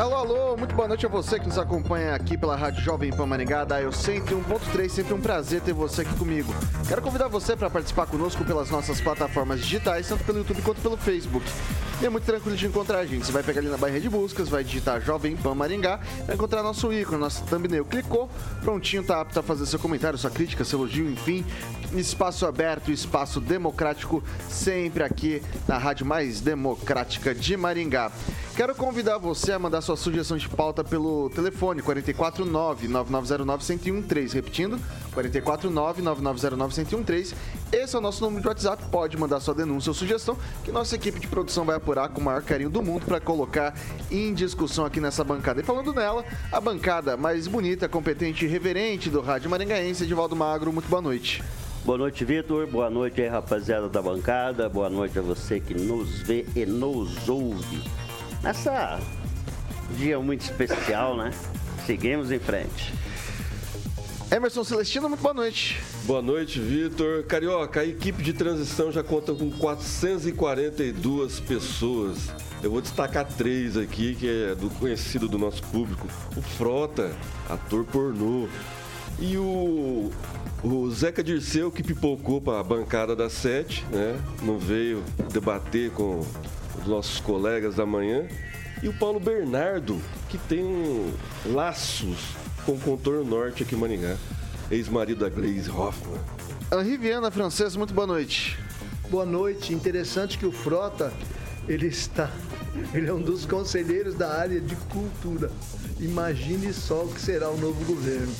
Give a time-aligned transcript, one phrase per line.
[0.00, 3.26] Alô, alô, muito boa noite a você que nos acompanha aqui pela Rádio Jovem Pan
[3.26, 6.54] Maringá, da Eu 101.3, sempre um prazer ter você aqui comigo.
[6.88, 10.96] Quero convidar você para participar conosco pelas nossas plataformas digitais, tanto pelo YouTube quanto pelo
[10.96, 11.44] Facebook.
[12.00, 13.26] E é muito tranquilo de encontrar a gente.
[13.26, 16.62] Você vai pegar ali na barra de buscas, vai digitar Jovem Pan Maringá, vai encontrar
[16.62, 17.84] nosso ícone, nosso thumbnail.
[17.84, 18.30] Clicou,
[18.62, 21.44] prontinho, tá apto a fazer seu comentário, sua crítica, seu elogio, enfim.
[21.92, 28.10] Espaço aberto, espaço democrático, sempre aqui na rádio mais democrática de Maringá.
[28.56, 34.32] Quero convidar você a mandar sua sugestão de pauta pelo telefone 449-9909-1013.
[34.32, 34.78] Repetindo,
[35.14, 37.34] 449-9909-1013.
[37.72, 38.84] Esse é o nosso número de WhatsApp.
[38.90, 41.76] Pode mandar sua denúncia ou sugestão que nossa equipe de produção vai
[42.08, 43.74] com o maior carinho do mundo para colocar
[44.10, 45.60] em discussão aqui nessa bancada.
[45.60, 50.72] E falando nela, a bancada mais bonita, competente e reverente do Rádio Maringaense, Edivaldo Magro.
[50.72, 51.42] Muito boa noite.
[51.84, 52.66] Boa noite, Vitor.
[52.66, 54.68] Boa noite aí, rapaziada da bancada.
[54.68, 57.82] Boa noite a você que nos vê e nos ouve
[58.42, 59.00] nessa
[59.96, 61.30] dia muito especial, né?
[61.86, 62.92] Seguimos em frente.
[64.32, 65.82] Emerson Celestino, muito boa noite.
[66.04, 67.24] Boa noite, Vitor.
[67.24, 72.30] Carioca, a equipe de transição já conta com 442 pessoas.
[72.62, 76.06] Eu vou destacar três aqui, que é do conhecido do nosso público.
[76.36, 77.10] O Frota,
[77.48, 78.46] ator pornô.
[79.18, 80.12] E o,
[80.62, 84.16] o Zeca Dirceu, que pipocou para a bancada da Sete, né?
[84.42, 86.20] Não veio debater com
[86.80, 88.28] os nossos colegas da manhã.
[88.80, 91.12] E o Paulo Bernardo, que tem um
[91.46, 94.16] laços com o contorno norte aqui em Maningá.
[94.70, 96.18] Ex-marido da Glaze Hoffman.
[96.72, 98.58] Henri Viana, francês, muito boa noite.
[99.10, 99.74] Boa noite.
[99.74, 101.12] Interessante que o Frota,
[101.68, 102.30] ele está...
[102.94, 105.50] Ele é um dos conselheiros da área de cultura.
[105.98, 108.32] Imagine só o que será o novo governo.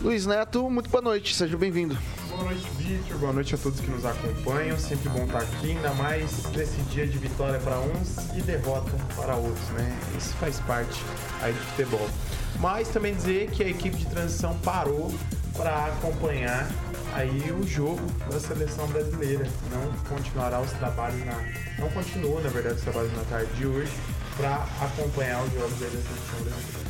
[0.00, 1.34] Luiz Neto, muito boa noite.
[1.34, 1.98] Seja bem-vindo.
[2.36, 3.18] Boa noite, Victor.
[3.18, 4.78] Boa noite a todos que nos acompanham.
[4.78, 9.36] Sempre bom estar aqui, ainda mais nesse dia de vitória para uns e derrota para
[9.36, 9.98] outros, né?
[10.18, 11.02] Isso faz parte
[11.40, 12.06] aí do futebol.
[12.60, 15.10] Mas também dizer que a equipe de transição parou
[15.56, 16.70] para acompanhar
[17.14, 19.46] aí o jogo da seleção brasileira.
[19.70, 21.42] Não continuará os trabalhos na.
[21.78, 23.92] Não continua, na verdade, os trabalhos na tarde de hoje
[24.36, 26.86] para acompanhar os jogos da seleção brasileira.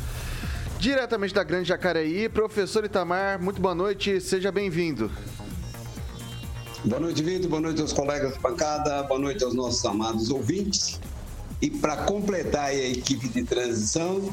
[0.79, 5.09] Diretamente da Grande Jacareí, professor Itamar, muito boa noite, seja bem-vindo.
[6.85, 7.49] Boa noite, Vitor.
[7.49, 9.01] Boa noite aos colegas de bancada.
[9.03, 10.99] Boa noite aos nossos amados ouvintes.
[11.59, 14.29] E para completar a equipe de transição,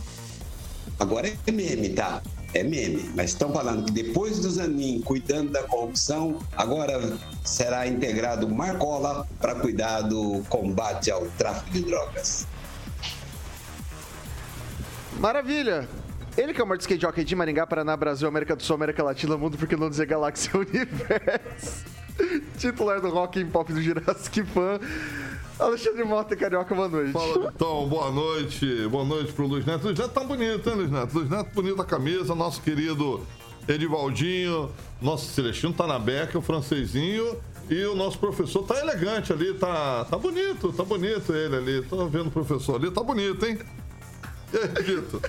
[1.00, 2.22] agora é meme, tá?
[2.52, 3.10] É meme.
[3.14, 9.54] Mas estão falando que depois do Zanin cuidando da corrupção, agora será integrado Marcola para
[9.54, 12.46] cuidar do combate ao tráfico de drogas.
[15.18, 15.88] Maravilha!
[16.36, 19.36] Ele que é o maior skate de Maringá, Paraná, Brasil, América do Sul, América Latina,
[19.38, 21.93] Mundo, porque não dizer Galáxia Universo.
[22.58, 24.80] Titular do Rock and Pop do Jurassic Fan.
[25.58, 27.12] Alexandre Mota, Carioca, boa noite.
[27.12, 28.88] Fala, então, boa noite.
[28.88, 29.84] Boa noite pro Luiz Neto.
[29.84, 31.14] Luiz Neto tá bonito, hein, Luiz Neto?
[31.14, 33.24] Luiz Neto bonito a camisa, nosso querido
[33.68, 34.70] Edivaldinho,
[35.00, 37.36] nosso Celestino tá na beca, o francesinho.
[37.70, 41.82] E o nosso professor tá elegante ali, tá, tá bonito, tá bonito ele ali.
[41.82, 43.58] Tô vendo o professor ali, tá bonito, hein?
[44.52, 45.20] E aí, Vitor?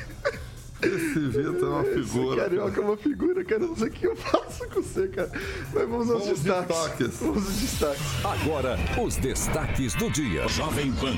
[0.81, 2.41] Esse Vitor é uma figura.
[2.41, 3.59] Esse carioca é uma figura, cara.
[3.61, 5.31] Não sei o que eu faço com você, cara.
[5.73, 6.67] Mas vamos aos Vamos destaques.
[6.67, 7.19] destaques.
[7.19, 8.25] Vamos aos destaques.
[8.25, 10.47] Agora, os destaques do dia.
[10.47, 11.15] Jovem Pan.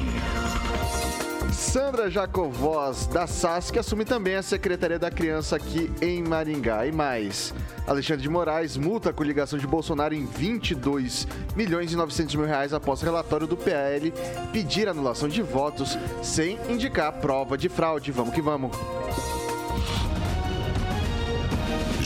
[1.53, 6.85] Sandra Jacovós, da SAS, que assume também a Secretaria da Criança aqui em Maringá.
[6.85, 7.53] E mais,
[7.87, 12.73] Alexandre de Moraes multa a coligação de Bolsonaro em 22 milhões e 900 mil reais
[12.73, 14.13] após relatório do PL
[14.51, 18.11] pedir anulação de votos sem indicar prova de fraude.
[18.11, 18.71] Vamos que vamos.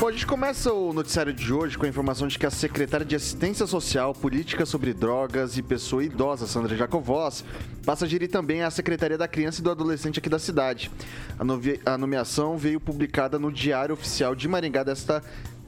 [0.00, 3.04] Bom, a gente começa o noticiário de hoje com a informação de que a secretária
[3.04, 7.44] de Assistência Social, Política sobre Drogas e Pessoa Idosa, Sandra Jacovós,
[7.84, 10.90] passa a gerir também a Secretaria da Criança e do Adolescente aqui da cidade.
[11.84, 15.22] A, nomeação veio publicada no Diário Oficial de Maringá desta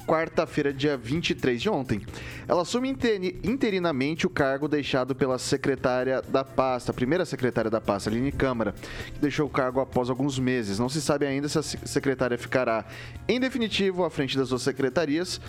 [0.06, 2.00] quarta-feira, dia 23 de ontem.
[2.46, 7.80] Ela assume interi- interinamente o cargo deixado pela secretária da pasta, a primeira secretária da
[7.80, 8.74] pasta, Aline Câmara,
[9.14, 10.78] que deixou o cargo após alguns meses.
[10.78, 12.84] Não se sabe ainda se a se- secretária ficará,
[13.28, 15.40] em definitivo, à frente das duas secretarias,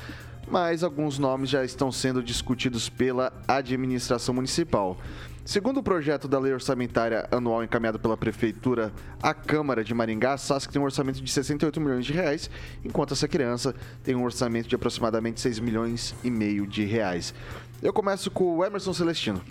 [0.48, 4.98] mas alguns nomes já estão sendo discutidos pela administração municipal.
[5.46, 10.38] Segundo o projeto da lei orçamentária anual encaminhado pela Prefeitura à Câmara de Maringá, a
[10.38, 12.50] SASC tem um orçamento de 68 milhões de reais,
[12.84, 17.34] enquanto essa criança tem um orçamento de aproximadamente 6 milhões e meio de reais.
[17.82, 19.42] Eu começo com o Emerson Celestino.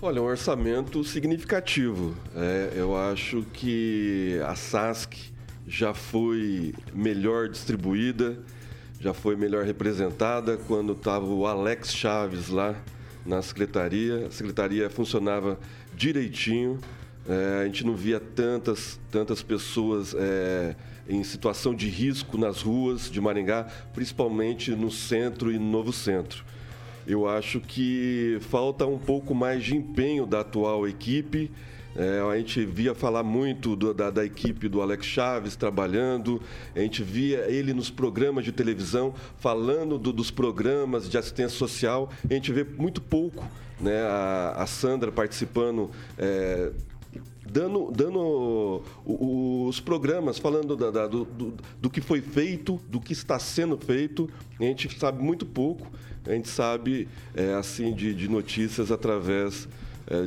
[0.00, 2.14] Olha, um orçamento significativo.
[2.36, 5.32] É, eu acho que a SASC
[5.66, 8.38] já foi melhor distribuída,
[9.00, 12.76] já foi melhor representada quando estava o Alex Chaves lá
[13.24, 14.26] na secretaria.
[14.26, 15.58] A secretaria funcionava
[15.94, 16.78] direitinho.
[17.28, 20.74] É, a gente não via tantas, tantas pessoas é,
[21.08, 26.44] em situação de risco nas ruas de Maringá, principalmente no centro e no novo centro.
[27.06, 31.50] Eu acho que falta um pouco mais de empenho da atual equipe.
[31.96, 36.40] É, a gente via falar muito do- da, da equipe do Alex Chaves trabalhando,
[36.74, 42.08] a gente via ele nos programas de televisão falando do- dos programas de assistência social,
[42.28, 43.44] a gente vê muito pouco
[43.80, 45.90] né, a, a Sandra participando.
[46.16, 46.70] é,
[47.50, 53.12] dando, dando os programas, falando da- da- do, do- do que foi feito, do que
[53.12, 54.30] está sendo feito.
[54.60, 55.90] A gente sabe muito pouco,
[56.24, 59.68] a gente sabe é, assim de, de notícias através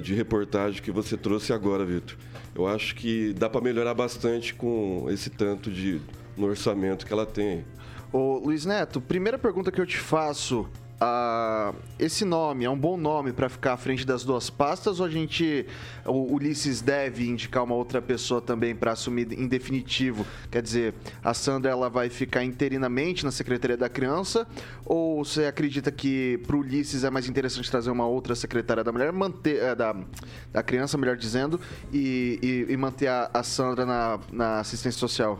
[0.01, 2.15] de reportagem que você trouxe agora, Vitor.
[2.55, 5.99] Eu acho que dá para melhorar bastante com esse tanto de
[6.37, 7.65] no orçamento que ela tem.
[8.11, 10.69] Ô, Luiz Neto, primeira pergunta que eu te faço.
[11.05, 15.05] Ah, esse nome é um bom nome para ficar à frente das duas pastas ou
[15.05, 15.65] a gente,
[16.05, 20.25] o Ulisses deve indicar uma outra pessoa também para assumir em definitivo?
[20.49, 24.47] Quer dizer, a Sandra ela vai ficar interinamente na Secretaria da Criança
[24.85, 28.91] ou você acredita que para o Ulisses é mais interessante trazer uma outra secretária da
[28.91, 29.93] mulher, manter eh, da,
[30.53, 31.59] da criança, melhor dizendo,
[31.91, 35.37] e, e- e manter a, a Sandra na, na assistência social?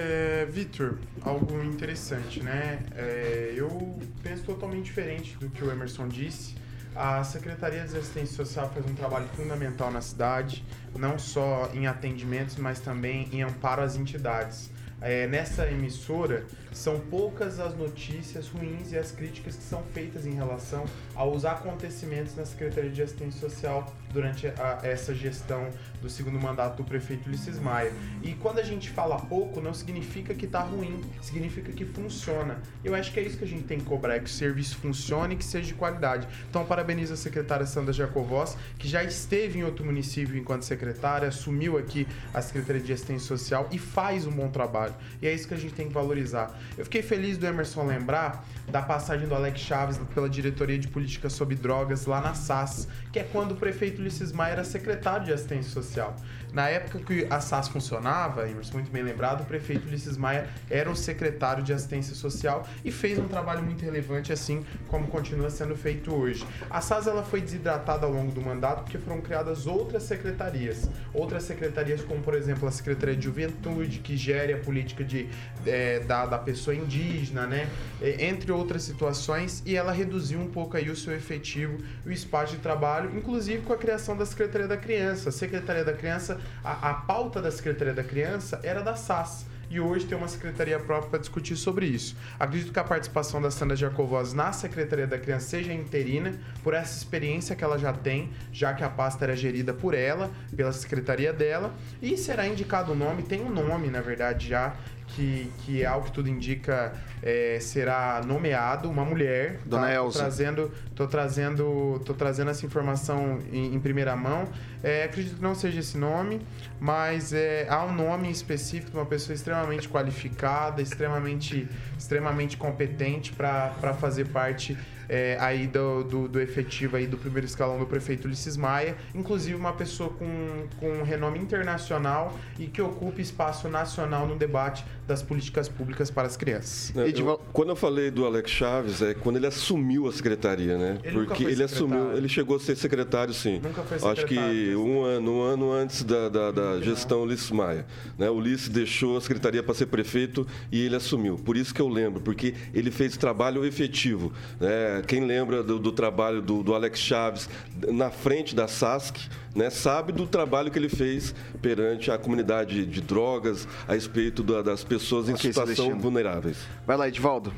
[0.00, 2.78] É, Vitor, algo interessante, né?
[2.94, 6.54] É, eu penso totalmente diferente do que o Emerson disse.
[6.94, 10.64] A Secretaria de Assistência Social faz um trabalho fundamental na cidade,
[10.96, 14.70] não só em atendimentos, mas também em amparo às entidades.
[15.00, 20.32] É, nessa emissora, são poucas as notícias ruins e as críticas que são feitas em
[20.34, 20.84] relação
[21.14, 25.68] aos acontecimentos na Secretaria de Assistência Social durante a- essa gestão
[26.00, 27.92] do segundo mandato do prefeito Ulisses Maia.
[28.22, 32.58] E quando a gente fala pouco, não significa que tá ruim, significa que funciona.
[32.84, 34.76] Eu acho que é isso que a gente tem que cobrar, é que o serviço
[34.78, 36.26] funcione e que seja de qualidade.
[36.48, 41.76] Então, parabenizo a secretária Sandra Jacovós, que já esteve em outro município enquanto secretária, assumiu
[41.76, 44.94] aqui a Secretaria de Assistência Social e faz um bom trabalho.
[45.20, 46.57] E é isso que a gente tem que valorizar.
[46.76, 51.30] Eu fiquei feliz do Emerson lembrar da passagem do Alex Chaves pela Diretoria de Política
[51.30, 55.32] sobre Drogas lá na SAS, que é quando o prefeito Ulisses Maia era secretário de
[55.32, 56.14] Assistência Social.
[56.52, 60.90] Na época que a SAS funcionava, Emerson, muito bem lembrado, o prefeito Ulisses Maia era
[60.90, 65.76] o secretário de Assistência Social e fez um trabalho muito relevante, assim como continua sendo
[65.76, 66.46] feito hoje.
[66.70, 70.88] A SAS ela foi desidratada ao longo do mandato porque foram criadas outras secretarias.
[71.12, 75.28] Outras secretarias, como por exemplo a Secretaria de Juventude, que gere a política de,
[75.66, 77.68] eh, da, da pessoa indígena, né?
[78.00, 82.56] Eh, Entre outras situações, e ela reduziu um pouco aí o seu efetivo, o espaço
[82.56, 85.28] de trabalho, inclusive com a criação da Secretaria da Criança.
[85.28, 89.46] A Secretaria da Criança, a, a pauta da Secretaria da Criança era da SAS.
[89.70, 92.16] E hoje tem uma secretaria própria para discutir sobre isso.
[92.40, 96.96] Acredito que a participação da Sandra Jacovós na Secretaria da Criança seja interina, por essa
[96.96, 101.34] experiência que ela já tem, já que a pasta era gerida por ela, pela secretaria
[101.34, 104.74] dela, e será indicado o nome, tem um nome, na verdade, já,
[105.14, 109.60] que, que ao que tudo indica é, será nomeado uma mulher.
[109.64, 110.18] Dona Tô Elza.
[110.20, 114.44] trazendo, tô trazendo, tô trazendo essa informação em, em primeira mão.
[114.82, 116.40] É, acredito que não seja esse nome,
[116.78, 123.94] mas é, há um nome específico de uma pessoa extremamente qualificada, extremamente, extremamente competente para
[123.98, 124.76] fazer parte
[125.08, 129.56] é, aí do, do, do, efetivo aí do primeiro escalão do prefeito Ulisses Maia, inclusive
[129.56, 135.68] uma pessoa com, com renome internacional e que ocupa espaço nacional no debate das políticas
[135.68, 136.92] públicas para as crianças.
[136.94, 140.98] Eu, quando eu falei do Alex Chaves, é quando ele assumiu a secretaria, né?
[141.02, 143.60] Ele Porque ele assumiu, ele chegou a ser secretário, sim.
[143.62, 144.24] Nunca foi secretário.
[144.24, 147.86] Acho que um ano, um ano antes da, da, da gestão Ulisses Maia.
[148.18, 148.28] Né?
[148.28, 151.36] O Ulisses deixou a secretaria para ser prefeito e ele assumiu.
[151.36, 154.30] Por isso que eu lembro, porque ele fez trabalho efetivo.
[154.60, 154.97] Né?
[155.06, 157.48] Quem lembra do, do trabalho do, do, Alex Chaves
[157.88, 159.70] na frente da SASC, né?
[159.70, 164.84] sabe do trabalho que ele fez perante a comunidade de drogas, a respeito da, das
[164.84, 166.58] pessoas em okay, situação vulneráveis.
[166.86, 167.52] Vai lá, Edvaldo.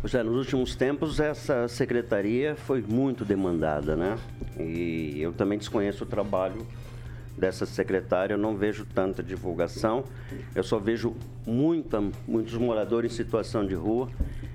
[0.00, 4.18] Pois é, nos últimos tempos essa secretaria foi muito demandada, né?
[4.58, 6.66] E eu também desconheço o trabalho
[7.36, 10.04] dessa secretária, eu não vejo tanta divulgação,
[10.54, 11.14] eu só vejo
[11.46, 14.08] muita, muitos moradores em situação de rua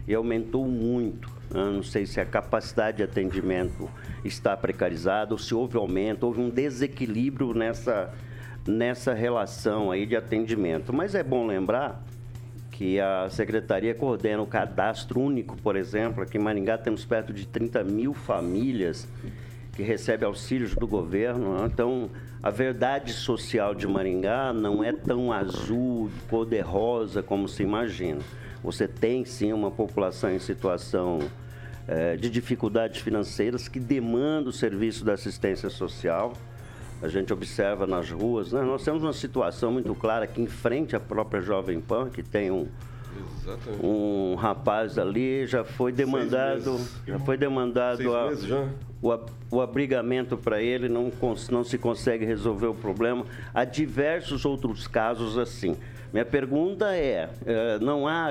[0.07, 1.40] e aumentou muito.
[1.53, 3.89] Não sei se a capacidade de atendimento
[4.23, 8.13] está precarizada ou se houve aumento, houve um desequilíbrio nessa,
[8.65, 10.93] nessa relação aí de atendimento.
[10.93, 12.03] Mas é bom lembrar
[12.71, 16.23] que a secretaria coordena o cadastro único, por exemplo.
[16.23, 19.07] Aqui em Maringá temos perto de 30 mil famílias
[19.73, 21.57] que recebem auxílios do governo.
[21.57, 21.69] Né?
[21.71, 22.09] Então,
[22.41, 28.21] a verdade social de Maringá não é tão azul, cor-de-rosa como se imagina.
[28.63, 31.19] Você tem sim uma população em situação
[31.87, 36.33] é, de dificuldades financeiras que demanda o serviço da assistência social.
[37.01, 38.61] A gente observa nas ruas, né?
[38.61, 42.51] nós temos uma situação muito clara aqui em frente à própria Jovem Pan, que tem
[42.51, 42.67] um,
[43.41, 43.83] Exatamente.
[43.83, 48.67] um rapaz ali já foi demandado já foi demandado a, já?
[49.01, 51.11] O, o abrigamento para ele não,
[51.49, 55.75] não se consegue resolver o problema há diversos outros casos assim
[56.11, 58.29] minha pergunta é, é não há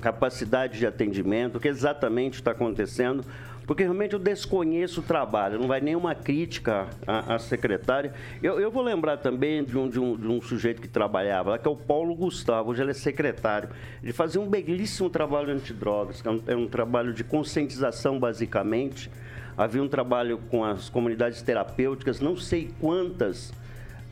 [0.00, 3.24] capacidade de atendimento o que exatamente está acontecendo
[3.66, 8.12] porque realmente eu desconheço o trabalho, não vai nenhuma crítica à, à secretária.
[8.42, 11.58] Eu, eu, vou lembrar também de um, de, um, de um sujeito que trabalhava lá,
[11.58, 13.70] que é o Paulo Gustavo, hoje ele é secretário.
[14.02, 19.10] Ele fazia um belíssimo trabalho antidrogas, que é um, é um trabalho de conscientização, basicamente.
[19.56, 23.52] Havia um trabalho com as comunidades terapêuticas, não sei quantas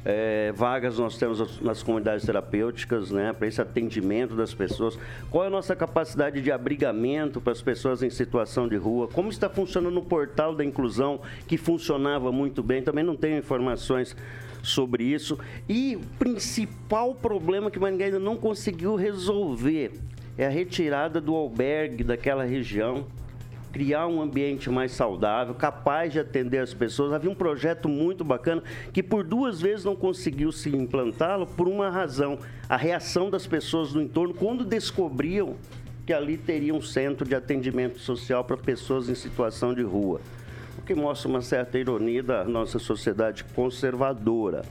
[0.05, 4.99] é, vagas nós temos nas comunidades terapêuticas, né, para esse atendimento das pessoas?
[5.31, 9.09] Qual é a nossa capacidade de abrigamento para as pessoas em situação de rua?
[9.09, 12.83] Como está funcionando o portal da inclusão, que funcionava muito bem?
[12.83, 14.17] Também não tenho informações
[14.63, 15.39] sobre isso.
[15.69, 19.93] E o principal problema que Maringá ainda não conseguiu resolver
[20.37, 23.07] é a retirada do albergue daquela região
[23.73, 27.13] criar um ambiente mais saudável, capaz de atender as pessoas.
[27.13, 28.63] Havia um projeto muito bacana
[28.93, 32.39] que por duas vezes não conseguiu se implantá-lo por uma razão:
[32.69, 35.57] a reação das pessoas do entorno quando descobriam
[36.05, 40.21] que ali teria um centro de atendimento social para pessoas em situação de rua.
[40.77, 44.63] O que mostra uma certa ironia da nossa sociedade conservadora.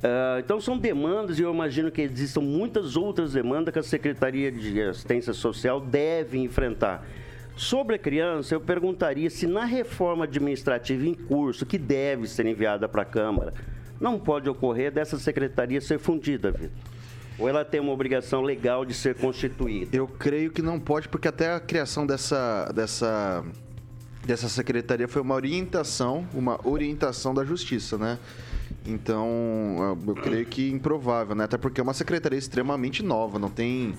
[0.00, 4.50] Uh, então são demandas e eu imagino que existam muitas outras demandas que a Secretaria
[4.50, 7.04] de Assistência Social deve enfrentar.
[7.60, 12.88] Sobre a criança, eu perguntaria se na reforma administrativa em curso, que deve ser enviada
[12.88, 13.52] para a Câmara,
[14.00, 16.70] não pode ocorrer dessa secretaria ser fundida, Vitor.
[17.38, 19.94] Ou ela tem uma obrigação legal de ser constituída?
[19.94, 23.44] Eu creio que não pode, porque até a criação dessa, dessa,
[24.24, 28.18] dessa secretaria foi uma orientação, uma orientação da justiça, né?
[28.86, 31.44] Então, eu creio que improvável, né?
[31.44, 33.94] Até porque é uma secretaria extremamente nova, não tem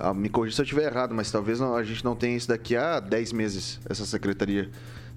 [0.00, 2.76] ah, me corrija se eu estiver errado, mas talvez a gente não tenha isso daqui
[2.76, 4.70] a 10 meses, essa secretaria.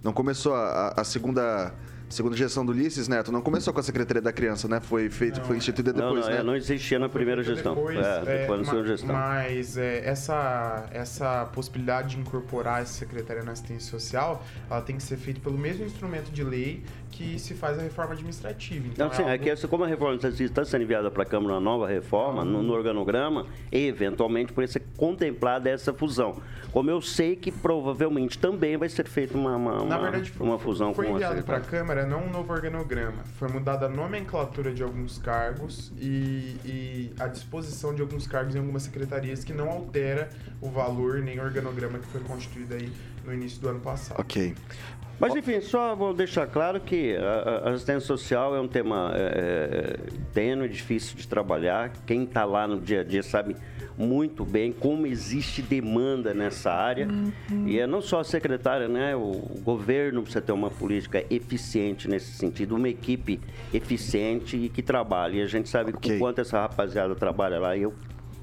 [0.03, 1.73] Não começou a, a segunda
[2.13, 4.79] segunda gestão do Ulisses Neto, não começou com a Secretaria da Criança, né?
[4.79, 6.37] Foi feito, não, foi instituída depois, não, não, né?
[6.37, 7.75] É, não existia na primeira gestão.
[7.75, 9.15] Depois, é, depois é, segunda gestão.
[9.15, 15.03] Mas é, essa, essa possibilidade de incorporar essa Secretaria na Assistência Social, ela tem que
[15.03, 18.87] ser feita pelo mesmo instrumento de lei que se faz a reforma administrativa.
[18.87, 21.25] Então, não, sim, é, é que como a reforma administrativa está sendo enviada para a
[21.25, 26.41] Câmara uma nova reforma, no, no, organograma, eventualmente por ser contemplada essa fusão.
[26.71, 30.57] Como eu sei que provavelmente também vai ser feita uma, uma, Na verdade, foi, uma
[30.57, 34.73] fusão foi com enviado para a Câmara não um novo organograma, foi mudada a nomenclatura
[34.73, 39.69] de alguns cargos e, e a disposição de alguns cargos em algumas secretarias que não
[39.69, 40.29] altera
[40.61, 42.91] o valor nem o organograma que foi constituído aí
[43.25, 44.19] no início do ano passado.
[44.19, 44.55] Ok.
[45.19, 49.97] Mas enfim, só vou deixar claro que a, assistência social é um tema é, é,
[50.33, 51.91] tênue, difícil de trabalhar.
[52.05, 53.55] Quem está lá no dia a dia sabe
[53.97, 57.07] muito bem como existe demanda nessa área.
[57.07, 57.67] Uhum.
[57.67, 59.15] E é não só a secretária, né?
[59.15, 59.31] O
[59.63, 63.39] governo precisa ter uma política eficiente nesse sentido, uma equipe
[63.73, 65.39] eficiente e que trabalhe.
[65.39, 66.15] E a gente sabe okay.
[66.15, 67.93] o quanto essa rapaziada trabalha lá e eu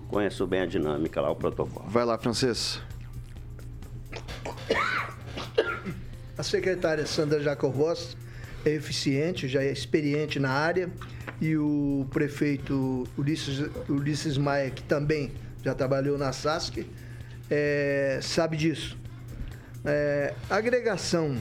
[0.09, 1.87] conheço bem a dinâmica lá, o protocolo.
[1.89, 2.81] Vai lá, Francês.
[6.37, 8.17] a secretária Sandra Jacobos
[8.65, 10.91] é eficiente, já é experiente na área,
[11.41, 16.87] e o prefeito Ulisses, Ulisses Maia, que também já trabalhou na SASC,
[17.51, 18.99] é, sabe disso.
[19.85, 21.37] É, agregação,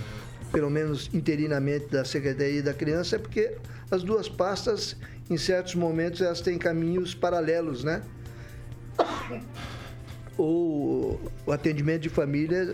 [0.52, 3.58] pelo menos interinamente, da Secretaria da Criança é porque
[3.92, 4.96] as duas pastas,
[5.30, 8.02] em certos momentos, elas têm caminhos paralelos, né?
[10.38, 12.74] Ou o atendimento de família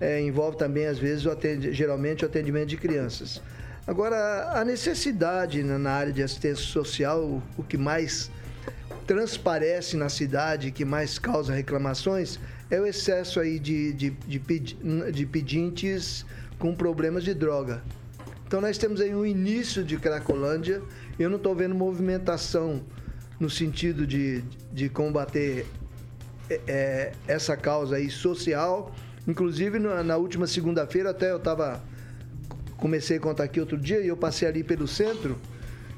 [0.00, 1.72] é, envolve também, às vezes, o atend...
[1.72, 3.42] geralmente o atendimento de crianças.
[3.86, 8.28] Agora, a necessidade na área de assistência social, o que mais
[9.06, 14.40] transparece na cidade, que mais causa reclamações, é o excesso aí de, de, de,
[15.12, 16.26] de pedintes
[16.58, 17.80] com problemas de droga.
[18.44, 20.82] Então nós temos aí um início de Cracolândia.
[21.16, 22.82] Eu não estou vendo movimentação
[23.38, 25.64] no sentido de, de combater
[26.50, 28.92] é, é essa causa aí social.
[29.28, 31.80] Inclusive na, na última segunda-feira até eu estava
[32.76, 35.36] comecei a contar aqui outro dia e eu passei ali pelo centro,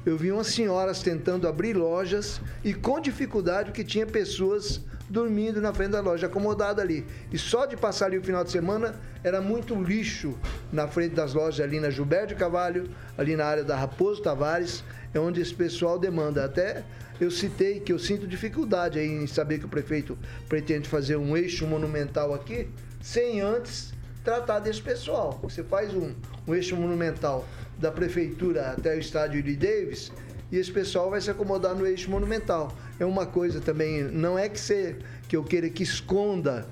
[0.05, 5.73] eu vi umas senhoras tentando abrir lojas e com dificuldade porque tinha pessoas dormindo na
[5.73, 7.05] frente da loja, acomodada ali.
[7.31, 10.37] E só de passar ali o final de semana era muito lixo
[10.71, 14.83] na frente das lojas ali na Gilberto Cavalho, ali na área da Raposo Tavares,
[15.13, 16.45] é onde esse pessoal demanda.
[16.45, 16.83] Até
[17.19, 20.17] eu citei que eu sinto dificuldade em saber que o prefeito
[20.47, 22.69] pretende fazer um eixo monumental aqui,
[23.01, 23.91] sem antes
[24.23, 25.39] tratar desse pessoal.
[25.43, 26.13] Você faz um,
[26.47, 27.47] um eixo monumental
[27.77, 30.11] da prefeitura até o estádio de Davis
[30.51, 32.75] e esse pessoal vai se acomodar no eixo monumental.
[32.99, 34.97] É uma coisa também, não é que, você,
[35.27, 36.67] que eu queira que esconda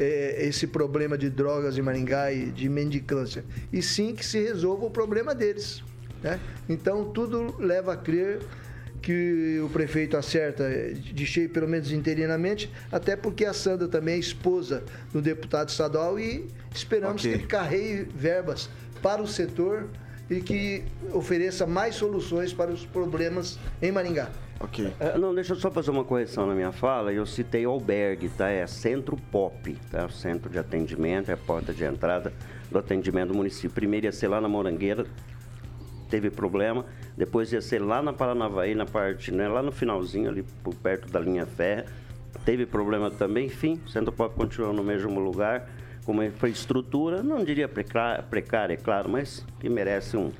[0.00, 4.86] é, esse problema de drogas em Maringá e de mendicância, e sim que se resolva
[4.86, 5.82] o problema deles.
[6.22, 6.40] Né?
[6.68, 8.40] Então, tudo leva a crer
[9.08, 14.18] que o prefeito acerta de cheio, pelo menos interinamente, até porque a Sandra também é
[14.18, 17.32] esposa do deputado estadual e esperamos okay.
[17.32, 18.68] que ele carreie verbas
[19.00, 19.88] para o setor
[20.28, 24.28] e que ofereça mais soluções para os problemas em Maringá.
[24.60, 24.92] Ok.
[25.00, 27.10] É, não, deixa eu só fazer uma correção na minha fala.
[27.10, 28.50] Eu citei albergue, tá?
[28.50, 30.04] É Centro POP, tá?
[30.04, 32.30] O centro de atendimento, é a porta de entrada
[32.70, 33.70] do atendimento do município.
[33.70, 35.06] Primeiro ia ser lá na Morangueira,
[36.08, 36.84] teve problema.
[37.16, 39.48] Depois ia ser lá na Paranavaí, na parte, né?
[39.48, 41.86] Lá no finalzinho, ali por perto da linha férrea.
[42.44, 43.46] Teve problema também.
[43.46, 45.68] Enfim, o Centro POP continuou no mesmo lugar
[46.08, 50.32] com uma infraestrutura, não diria precária, é claro, mas que merece um,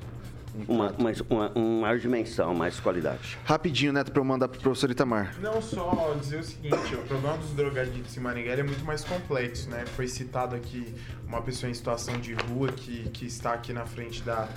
[0.67, 3.37] uma, uma, uma, uma dimensão, mais qualidade.
[3.45, 5.35] Rapidinho, Neto, para eu mandar para o professor Itamar.
[5.39, 9.69] Não só dizer o seguinte, o problema dos drogaditos em Maringá é muito mais complexo,
[9.69, 9.85] né?
[9.95, 10.93] Foi citado aqui
[11.27, 14.49] uma pessoa em situação de rua que, que está aqui na frente da,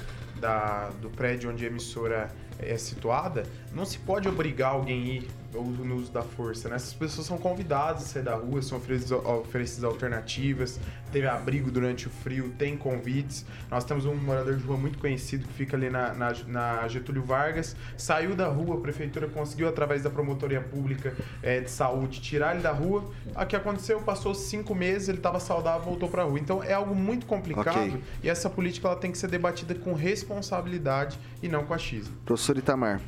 [0.43, 2.29] da, do prédio onde a emissora
[2.59, 5.29] é situada, não se pode obrigar alguém a ir
[5.61, 6.77] no uso da força, né?
[6.77, 10.81] Essas pessoas são convidadas a sair da rua, são oferecidas alternativas,
[11.11, 13.45] teve abrigo durante o frio, tem convites.
[13.71, 17.23] Nós temos um morador de rua muito conhecido que fica ali na, na, na Getúlio
[17.23, 22.55] Vargas, saiu da rua, a prefeitura conseguiu, através da promotoria pública é, de saúde, tirar
[22.55, 23.11] ele da rua.
[23.35, 24.01] O que aconteceu?
[24.01, 26.39] Passou cinco meses, ele estava saudável, voltou para a rua.
[26.39, 28.03] Então é algo muito complicado okay.
[28.23, 32.15] e essa política ela tem que ser debatida com responsabilidade e não com achismo.
[32.25, 33.01] Professor Itamar.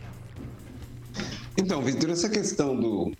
[1.56, 3.12] Então, Vitor, essa questão do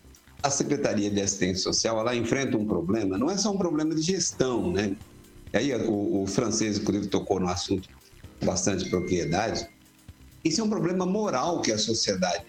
[0.42, 4.03] a Secretaria de Assistência Social, ela enfrenta um problema, não é só um problema de
[4.03, 4.94] gestão, né?
[5.55, 7.88] Aí o, o francês, inclusive, tocou no assunto
[8.38, 9.66] com bastante propriedade.
[10.44, 12.44] Isso é um problema moral que a sociedade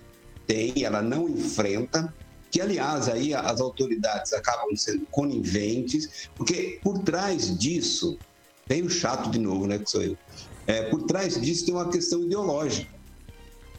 [0.45, 2.13] tem, ela não enfrenta,
[2.52, 8.19] que aliás aí as autoridades acabam sendo coniventes, porque por trás disso,
[8.67, 10.17] vem o chato de novo, né, que sou eu.
[10.67, 12.94] É, por trás disso tem uma questão ideológica.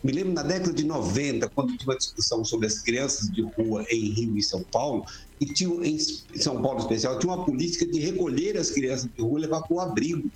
[0.03, 3.85] Me lembro na década de 90, quando tinha uma discussão sobre as crianças de rua
[3.91, 5.05] em Rio e São Paulo,
[5.41, 5.99] e tinha, em
[6.39, 9.77] São Paulo especial, tinha uma política de recolher as crianças de rua e levar para
[9.77, 10.31] o abrigo.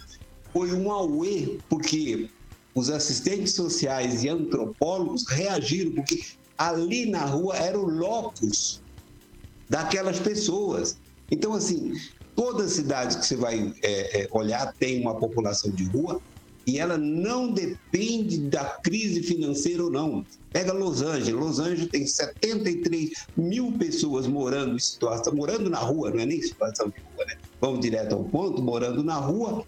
[0.53, 2.29] Foi um auê, porque
[2.75, 6.18] os assistentes sociais e antropólogos reagiram, porque
[6.59, 8.83] ali na rua era o locus
[9.68, 10.96] daquelas pessoas.
[11.31, 11.92] Então, assim,
[12.35, 16.20] toda cidade que você vai é, é, olhar tem uma população de rua,
[16.70, 20.24] e ela não depende da crise financeira ou não.
[20.52, 21.35] Pega Los Angeles.
[21.35, 26.40] Los Angeles tem 73 mil pessoas morando em situação, morando na rua, não é nem
[26.40, 27.35] situação de rua, né?
[27.61, 29.66] Vamos direto ao ponto, morando na rua,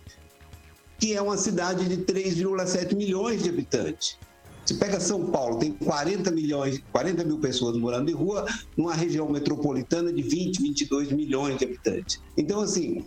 [1.00, 4.16] que é uma cidade de 3,7 milhões de habitantes.
[4.64, 9.28] Se pega São Paulo, tem 40 milhões, 40 mil pessoas morando em rua, numa região
[9.28, 12.20] metropolitana de 20, 22 milhões de habitantes.
[12.36, 13.04] Então, assim,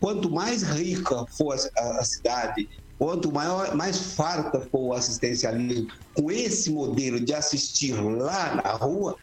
[0.00, 2.70] quanto mais rica for a cidade
[3.02, 9.16] Quanto maior, mais farta for o assistencialismo com esse modelo de assistir lá na rua,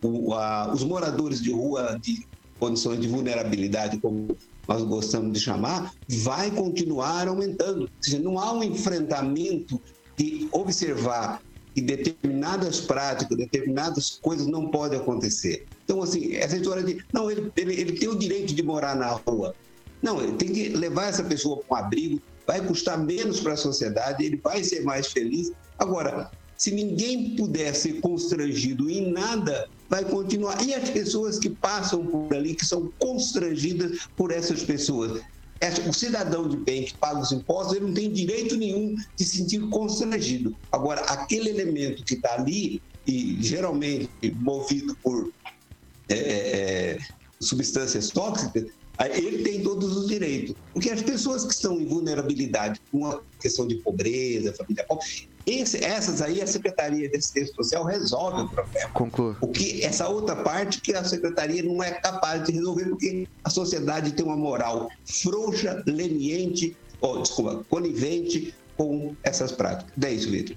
[0.00, 2.24] o, a, os moradores de rua de
[2.60, 7.80] condições de vulnerabilidade, como nós gostamos de chamar, vai continuar aumentando.
[7.80, 9.82] Ou seja, não há um enfrentamento
[10.16, 11.42] de observar
[11.74, 15.66] que determinadas práticas, determinadas coisas não podem acontecer.
[15.84, 19.08] Então, assim, essa história de, não, ele, ele, ele tem o direito de morar na
[19.08, 19.56] rua.
[20.00, 23.56] Não, ele tem que levar essa pessoa para um abrigo, vai custar menos para a
[23.56, 25.52] sociedade, ele vai ser mais feliz.
[25.78, 30.62] Agora, se ninguém puder ser constrangido em nada, vai continuar.
[30.64, 35.20] E as pessoas que passam por ali, que são constrangidas por essas pessoas.
[35.88, 39.38] O cidadão de bem que paga os impostos, ele não tem direito nenhum de se
[39.38, 40.54] sentir constrangido.
[40.70, 45.32] Agora, aquele elemento que está ali, e geralmente movido por
[46.08, 46.98] é, é,
[47.40, 48.66] substâncias tóxicas,
[49.12, 50.54] ele tem todos os direitos.
[50.72, 55.04] Porque as pessoas que estão em vulnerabilidade, com a questão de pobreza, família pobre,
[55.46, 58.90] esse, essas aí a Secretaria de Assistência Social resolve o problema.
[58.90, 59.36] Conclua.
[59.40, 63.50] O que essa outra parte que a Secretaria não é capaz de resolver porque a
[63.50, 69.92] sociedade tem uma moral frouxa, leniente, ou desculpa, conivente com essas práticas.
[70.02, 70.56] É isso, Vitor.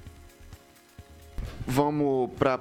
[1.69, 2.57] Vamos para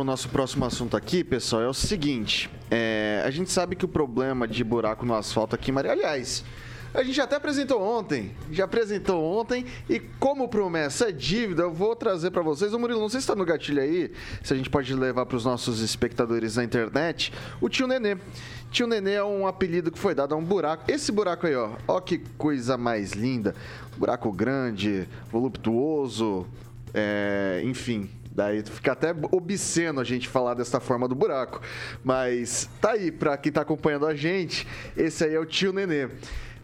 [0.00, 1.60] o nosso próximo assunto aqui, pessoal.
[1.60, 5.70] É o seguinte: é, a gente sabe que o problema de buraco no asfalto aqui,
[5.70, 6.42] Maria, aliás,
[6.94, 11.94] a gente até apresentou ontem, já apresentou ontem, e como promessa é dívida, eu vou
[11.94, 12.72] trazer para vocês.
[12.72, 14.10] O Murilo, não sei se está no gatilho aí,
[14.42, 17.30] se a gente pode levar para os nossos espectadores na internet,
[17.60, 18.16] o tio Nenê.
[18.70, 20.90] Tio Nenê é um apelido que foi dado a um buraco.
[20.90, 23.54] Esse buraco aí, ó, ó que coisa mais linda.
[23.98, 26.46] Buraco grande, voluptuoso,
[26.94, 28.08] é, enfim,
[28.38, 31.60] Daí fica até obsceno a gente falar dessa forma do buraco.
[32.04, 34.64] Mas tá aí, pra quem tá acompanhando a gente,
[34.96, 36.08] esse aí é o tio Nenê.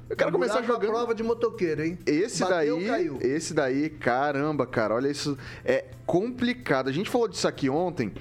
[0.09, 0.93] Eu quero começar jogando.
[0.93, 1.99] prova de motoqueiro, hein?
[2.07, 3.19] Esse Bateu, daí, caiu.
[3.21, 6.89] esse daí, caramba, cara, olha isso, é complicado.
[6.89, 8.13] A gente falou disso aqui ontem.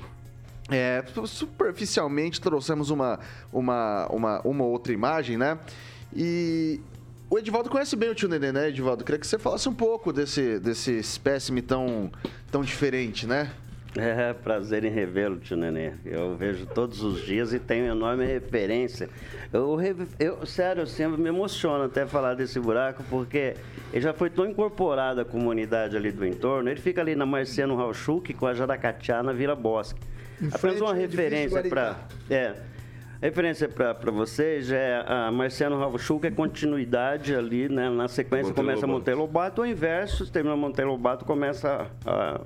[0.71, 3.19] É, superficialmente trouxemos uma,
[3.51, 5.59] uma, uma, uma outra imagem, né?
[6.11, 6.81] E
[7.33, 9.03] o Edivaldo conhece bem o tio Nenê, né, Edivaldo?
[9.03, 12.11] Queria que você falasse um pouco desse, desse espécime tão,
[12.51, 13.49] tão diferente, né?
[13.97, 15.93] É, prazer em revê-lo, tio Nenê.
[16.05, 19.09] Eu vejo todos os dias e tenho enorme referência.
[19.51, 19.79] Eu,
[20.19, 23.55] eu, sério, eu sempre me emociono até falar desse buraco, porque
[23.91, 26.69] ele já foi tão incorporado à comunidade ali do entorno.
[26.69, 29.99] Ele fica ali na Marciano Rauchuk com a Jaracatiá na Vila Bosque.
[30.51, 31.97] Apenas uma referência para.
[32.29, 32.53] É,
[33.27, 37.89] referência para vocês é a Marciano Rauchuk, que é continuidade ali, né?
[37.89, 38.99] Na sequência Monteiro começa Lobato.
[38.99, 42.41] Monteiro Lobato, o inverso, termina Monteiro Lobato, começa a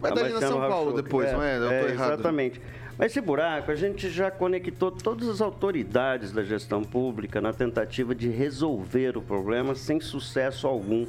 [0.00, 1.56] Vai dar na São Paulo depois, é, não é?
[1.56, 2.60] Eu é, Exatamente.
[2.96, 8.14] Mas esse buraco, a gente já conectou todas as autoridades da gestão pública na tentativa
[8.14, 11.06] de resolver o problema sem sucesso algum.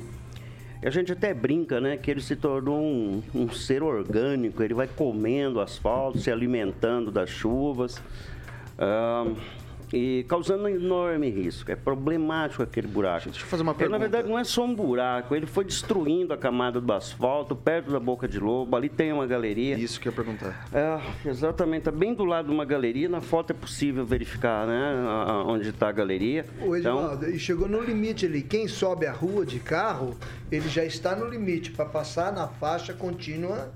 [0.82, 4.74] E a gente até brinca, né, que ele se tornou um, um ser orgânico, ele
[4.74, 8.02] vai comendo asfalto, se alimentando das chuvas.
[8.78, 9.36] Uh,
[9.94, 11.72] e causando um enorme risco.
[11.72, 13.26] É problemático aquele buraco.
[13.26, 13.96] Deixa eu fazer uma pergunta.
[13.96, 17.56] Ele, na verdade, não é só um buraco, ele foi destruindo a camada do asfalto,
[17.56, 18.76] perto da boca de lobo.
[18.76, 19.78] Ali tem uma galeria.
[19.78, 20.68] Isso que eu ia perguntar.
[20.74, 23.08] É, exatamente, está bem do lado de uma galeria.
[23.08, 24.94] Na foto é possível verificar né,
[25.46, 26.46] onde está a galeria.
[26.62, 27.30] O Edvaldo, então...
[27.30, 28.42] e chegou no limite ali.
[28.42, 30.18] Quem sobe a rua de carro,
[30.52, 33.72] ele já está no limite para passar na faixa contínua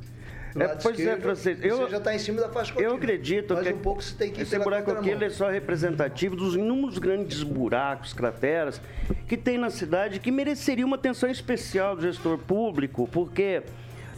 [0.55, 1.63] é, pois é, esquerdo, é, francês.
[1.63, 2.91] Eu, você já está em cima da faixa contínua.
[2.91, 6.35] Eu acredito Mas que um pouco você tem que esse buraco aqui é só representativo
[6.35, 8.81] dos inúmeros grandes buracos, crateras
[9.27, 13.63] que tem na cidade que mereceria uma atenção especial do gestor público, porque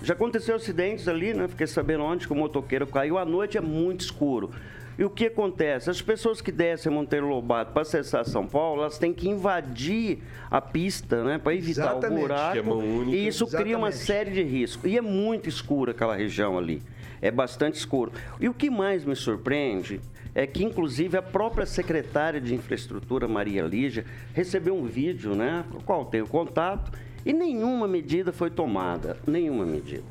[0.01, 1.47] já aconteceu acidentes ali, né?
[1.47, 3.17] Fiquei sabendo onde que o motoqueiro caiu.
[3.17, 4.51] À noite é muito escuro.
[4.97, 5.89] E o que acontece?
[5.89, 10.59] As pessoas que descem Monteiro Lobato para acessar São Paulo, elas têm que invadir a
[10.59, 11.37] pista, né?
[11.37, 12.17] Para evitar Exatamente.
[12.17, 12.57] o buraco.
[12.57, 13.63] É e isso Exatamente.
[13.63, 14.89] cria uma série de riscos.
[14.89, 16.81] E é muito escuro aquela região ali.
[17.21, 18.11] É bastante escuro.
[18.39, 20.01] E o que mais me surpreende
[20.33, 25.65] é que, inclusive, a própria secretária de Infraestrutura, Maria Lígia, recebeu um vídeo, né?
[25.71, 26.91] Com o qual tenho contato,
[27.25, 29.17] e nenhuma medida foi tomada.
[29.27, 30.03] Nenhuma medida.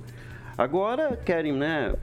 [0.60, 1.94] Agora querem, né,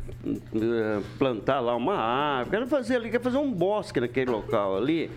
[1.19, 5.11] plantar lá uma árvore, querem fazer ali, querem fazer um bosque naquele local ali.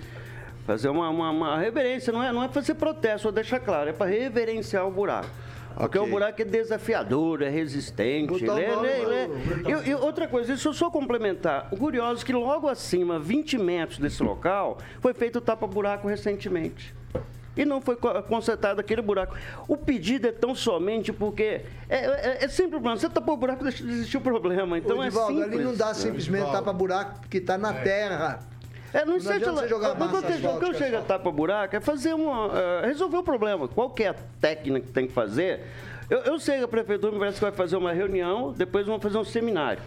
[0.67, 3.95] Fazer uma, uma, uma reverência, não é, não é fazer protesto, vou deixar claro, é
[3.95, 5.31] para reverenciar o buraco.
[5.75, 6.11] Porque okay.
[6.11, 8.45] o buraco é desafiador, é resistente.
[8.45, 9.29] Lê, lê, lê.
[9.67, 11.67] E, e, outra coisa, deixa eu só complementar.
[11.73, 17.00] O curioso é que logo acima, 20 metros desse local, foi feito o tapa-buraco recentemente
[17.57, 19.37] e não foi consertado aquele buraco.
[19.67, 22.97] O pedido é tão somente porque é, é, é sempre o problema.
[22.97, 24.79] Você tapou o buraco, deixa de existir o problema.
[24.79, 25.55] Então Ô, Divaldo, é simples.
[25.55, 27.83] ali não dá simplesmente tapa buraco porque está na é.
[27.83, 28.41] terra.
[28.93, 29.67] É, não, não seja lá.
[29.67, 32.47] Jogar massa o que eu chego a tapa buraco é fazer uma.
[32.47, 33.69] Uh, resolver o problema.
[33.69, 35.61] Qual que é a técnica que tem que fazer?
[36.09, 38.99] Eu, eu sei que a prefeitura me parece que vai fazer uma reunião, depois vão
[38.99, 39.81] fazer um seminário.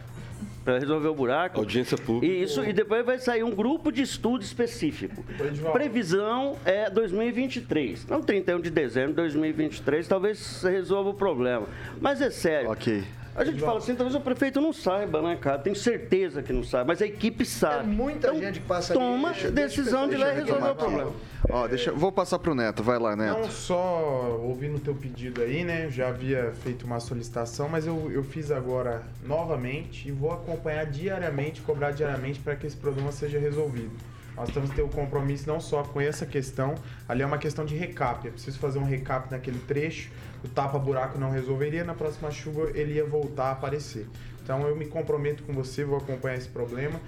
[0.63, 1.59] Para resolver o buraco.
[1.59, 2.25] Audiência pública.
[2.25, 5.23] E isso, e depois vai sair um grupo de estudo específico.
[5.71, 8.07] Previsão é 2023.
[8.07, 11.67] Não 31 de dezembro de 2023, talvez resolva o problema.
[11.99, 12.71] Mas é sério.
[12.71, 13.03] Ok.
[13.35, 15.57] A gente fala assim, talvez o prefeito não saiba, né, cara?
[15.57, 17.79] Tenho certeza que não sabe, mas a equipe sabe.
[17.79, 20.75] É muita Então, gente que passa Toma ali, deixa- deixa decisão de lá resolver o
[20.75, 21.11] problema.
[21.49, 22.83] Ó, deixa, vou passar pro Neto.
[22.83, 23.39] Vai lá, Neto.
[23.39, 25.89] Não só ouvindo o teu pedido aí, né?
[25.89, 31.61] Já havia feito uma solicitação, mas eu, eu fiz agora novamente e vou acompanhar diariamente,
[31.61, 33.91] cobrar diariamente para que esse problema seja resolvido.
[34.35, 36.73] Nós temos que ter o compromisso não só com essa questão,
[37.07, 38.27] ali é uma questão de recap.
[38.27, 40.09] É preciso fazer um recap naquele trecho.
[40.43, 44.07] O tapa-buraco não resolveria, na próxima chuva ele ia voltar a aparecer.
[44.43, 46.99] Então eu me comprometo com você, vou acompanhar esse problema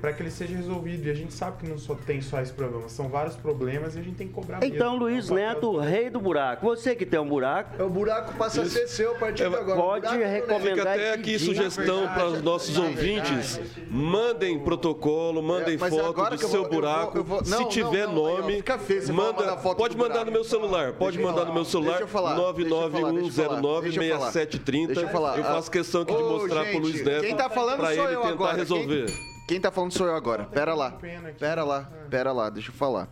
[0.00, 1.06] para que ele seja resolvido.
[1.06, 3.98] E a gente sabe que não só tem só esse problema, são vários problemas e
[4.00, 5.04] a gente tem que cobrar Então, mesmo.
[5.04, 6.66] Luiz É papel Neto, rei do buraco.
[6.66, 9.80] Você que tem um buraco, O buraco passa a ser seu a partir de agora.
[9.80, 10.76] pode buraco é recomendar-.
[10.76, 13.56] Fica até aqui sugestão para os nossos na ouvintes.
[13.56, 13.86] verdade.
[13.90, 17.18] Mandem protocolo, mandem É, foto do eu seu vou- eu vou- buraco.
[17.18, 20.26] eu vou- Se não, tiver não, não, nome, fica feio manda, mandar pode mandar buraco.
[20.26, 20.92] no meu celular.
[20.94, 21.90] Pode Deixa eu mandar falar, no meu celular.
[21.90, 23.60] deixa eu falar, deixa eu falar, deixa eu falar, deixa eu falar.
[23.62, 24.86] 991096730.
[24.88, 25.38] Deixa eu falar.
[25.38, 27.20] Eu faço questão aqui de Mostrar pro gente, Luiz Neto.
[27.22, 28.50] Quem tá falando pra sou ele eu tentar agora.
[28.50, 29.06] Quem- resolver.
[29.48, 30.44] Quem, tá falando sou eu agora.
[30.44, 30.92] Pera lá.
[31.38, 31.90] Pera lá.
[32.08, 33.08] Pera lá, deixa eu falar.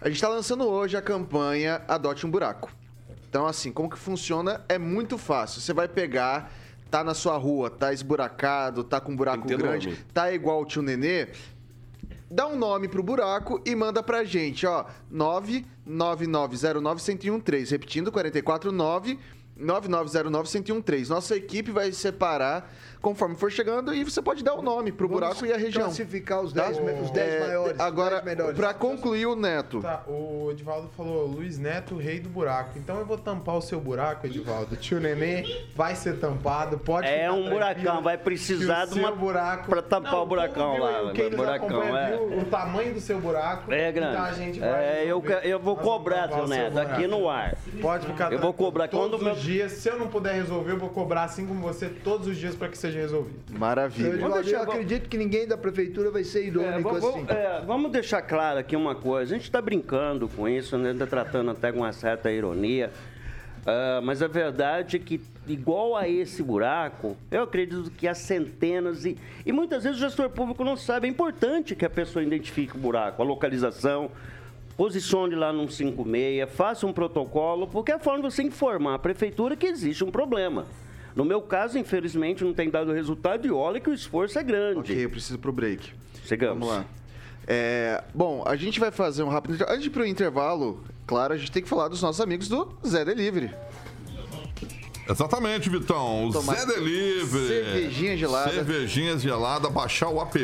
[0.00, 2.70] A gente tá lançando hoje a campanha Adote um Buraco.
[3.28, 4.64] Então, assim, como que funciona?
[4.68, 5.60] É muito fácil.
[5.60, 6.52] Você vai pegar,
[6.90, 9.98] tá na sua rua, tá esburacado, tá com um buraco grande, nome.
[10.14, 11.28] tá igual o tio Nenê,
[12.30, 14.84] dá um nome pro buraco e manda pra gente, ó.
[15.12, 17.70] 99909-1013.
[17.70, 19.18] Repetindo, 449
[19.60, 21.08] 9909-1013.
[21.08, 25.20] Nossa equipe vai separar conforme for chegando e você pode dar o nome pro Vamos
[25.22, 25.84] buraco e a região.
[25.84, 26.64] Classificar os Tá?
[26.64, 27.80] 10 me- os 10 É, maiores.
[27.80, 28.56] Agora, 10 melhores.
[28.56, 29.80] pra concluir o Neto.
[29.80, 32.78] Tá, o Edivaldo falou, Luiz Neto, rei do buraco.
[32.78, 34.76] Então eu vou tampar o seu buraco, Edivaldo.
[34.76, 39.16] Tio Nenê vai ser tampado, pode É um buracão, vai precisar o de uma- seu
[39.16, 39.68] buraco...
[39.68, 42.10] pra tampar o buracão lá, Quem buracão, é.
[42.16, 43.72] viu o tamanho do seu buraco.
[43.72, 44.12] é grande.
[44.14, 47.56] Então a gente vai É, eu, eu vou cobrar, seu o Neto, aqui no ar.
[47.80, 49.72] Pode ficar Eu vou cobrar todos quando meu- os dias.
[49.72, 52.68] Se eu não puder resolver, eu vou cobrar assim como você todos os dias para
[52.68, 53.38] que seja resolvido.
[53.52, 54.10] Eu, Maravilha.
[54.42, 57.26] Deixar- eu acredito que ninguém da prefeitura vai ser É, irônico vamos, assim.
[57.28, 59.34] é, vamos deixar claro aqui uma coisa.
[59.34, 60.94] A gente está brincando com isso, né?
[60.98, 62.90] Tá tratando até com uma certa ironia.
[63.66, 69.04] Ah, mas a verdade é que, igual a esse buraco, eu acredito que há centenas
[69.04, 71.06] e, e muitas vezes o gestor público não sabe.
[71.06, 74.10] É importante que a pessoa identifique o buraco, a localização,
[74.76, 78.98] posicione lá no 56, faça um protocolo, porque é a forma de você informar a
[78.98, 80.64] prefeitura que existe um problema.
[81.18, 84.78] No meu caso, infelizmente, não tem dado resultado e olha que o esforço é grande.
[84.78, 85.92] Ok, eu preciso pro break.
[86.24, 86.60] Chegamos.
[86.60, 86.84] Vamos lá.
[87.44, 89.60] É, bom, a gente vai fazer um rápido.
[89.64, 92.72] Antes de ir pro intervalo, claro, a gente tem que falar dos nossos amigos do
[92.86, 93.50] Zé Delivery.
[95.10, 96.28] Exatamente, Vitão.
[96.28, 97.48] O Tomar Zé Delivery.
[97.48, 98.52] cervejinha gelada.
[98.52, 100.38] Cervejinha gelada, baixar o app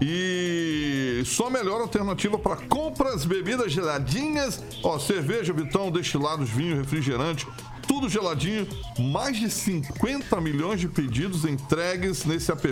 [0.00, 4.62] e sua melhor alternativa para compras, bebidas geladinhas.
[4.84, 7.48] Ó, cerveja, Vitão, destilados, vinho, refrigerante,
[7.86, 8.66] tudo geladinho.
[8.98, 12.68] Mais de 50 milhões de pedidos entregues nesse app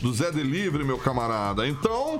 [0.00, 1.66] do Zé Delivery, meu camarada.
[1.66, 2.18] Então,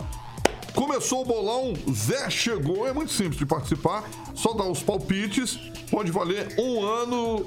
[0.75, 5.59] Começou o bolão, Zé chegou, é muito simples de participar, só dá os palpites,
[5.91, 7.47] pode valer um ano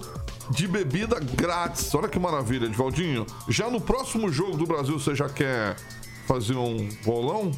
[0.50, 1.94] de bebida grátis.
[1.94, 3.28] Olha que maravilha, Edvaldinho.
[3.48, 5.76] Já no próximo jogo do Brasil, você já quer
[6.28, 7.52] fazer um bolão?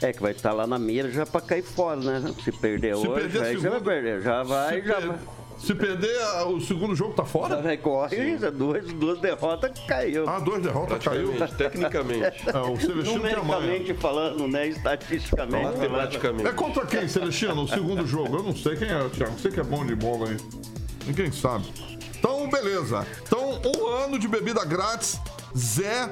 [0.00, 2.32] É que vai estar lá na mira já pra cair fora, né?
[2.44, 4.22] Se perder Se hoje, perder aí você vai segunda- perder.
[4.22, 5.18] Já vai, já per- vai.
[5.62, 7.62] Se perder, a- o segundo jogo tá Já fora?
[7.62, 10.28] vai corre, isso, duas, duas derrotas caiu.
[10.28, 11.32] Ah, dois derrotas, caiu.
[11.56, 13.34] Tecnicamente, É, o Celestino tem.
[13.36, 14.66] Numericamente falando, né?
[14.68, 15.64] Estatisticamente.
[15.64, 16.48] matematicamente.
[16.48, 17.62] É contra quem, Celestino?
[17.62, 18.38] O segundo jogo?
[18.38, 19.38] Eu não sei quem é, Thiago.
[19.38, 20.36] Você que é bom de bola aí.
[21.06, 21.64] Ninguém sabe.
[22.18, 23.06] Então, beleza.
[23.26, 25.18] Então, um ano de bebida grátis.
[25.56, 26.08] Zé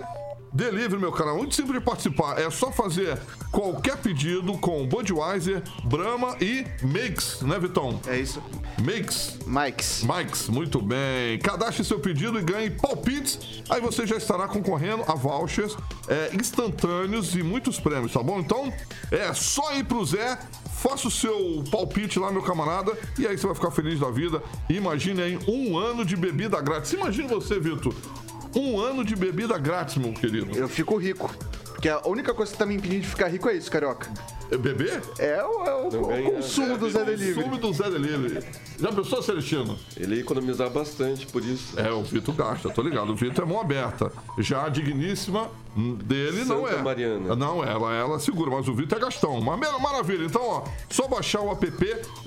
[0.53, 1.37] Delivery, meu canal.
[1.37, 2.41] Muito simples de participar.
[2.41, 3.19] É só fazer
[3.51, 8.01] qualquer pedido com Budweiser, Brahma e Mix, né, Vitão?
[8.07, 8.43] É isso.
[8.81, 9.39] Mix.
[9.47, 10.03] Mikes.
[10.03, 11.39] Mike's, muito bem.
[11.39, 13.63] Cadastre seu pedido e ganhe palpites.
[13.69, 15.77] Aí você já estará concorrendo a vouchers
[16.09, 18.41] é, instantâneos e muitos prêmios, tá bom?
[18.41, 18.73] Então,
[19.11, 20.39] é só ir pro Zé,
[20.77, 24.43] faça o seu palpite lá, meu camarada, e aí você vai ficar feliz da vida.
[24.69, 26.93] Imagine aí um ano de bebida grátis.
[26.93, 27.95] Imagine você, Vitor.
[28.55, 30.57] Um ano de bebida grátis, meu querido.
[30.57, 31.35] Eu fico rico.
[31.67, 34.11] Porque a única coisa que tá me impedindo de ficar rico é isso, carioca.
[34.59, 35.01] Bebê?
[35.19, 36.31] É o, é o, Não o ganha.
[36.31, 37.35] consumo do Zé Delivery.
[37.35, 38.45] Consumo do Zé Delivery.
[38.79, 39.79] Já pensou, Celestino?
[39.97, 41.79] Ele ia economizar bastante, por isso.
[41.79, 43.13] É, o Vitor gasta, tô ligado.
[43.13, 44.11] O Vitor é mão aberta.
[44.39, 45.51] Já a digníssima
[46.03, 46.83] dele não Santa é.
[46.83, 47.37] Mariana.
[47.37, 49.41] Não, ela, ela segura, mas o Vitor é gastão.
[49.41, 50.25] Mas maravilha.
[50.25, 51.67] Então, ó, só baixar o app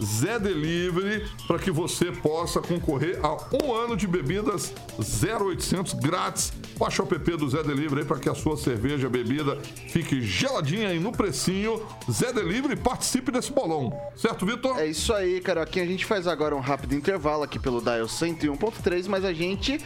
[0.01, 6.53] Zé Delivery para que você possa concorrer a um ano de bebidas 0800 grátis.
[6.77, 9.57] Baixa o app do Zé Delivery aí para que a sua cerveja, bebida
[9.89, 11.81] fique geladinha aí no precinho.
[12.13, 13.91] Zé Delivery, participe desse bolão.
[14.15, 14.77] Certo, Vitor?
[14.77, 15.83] É isso aí, Carioquinha.
[15.83, 19.79] A gente faz agora um rápido intervalo aqui pelo Dial 101.3, mas a gente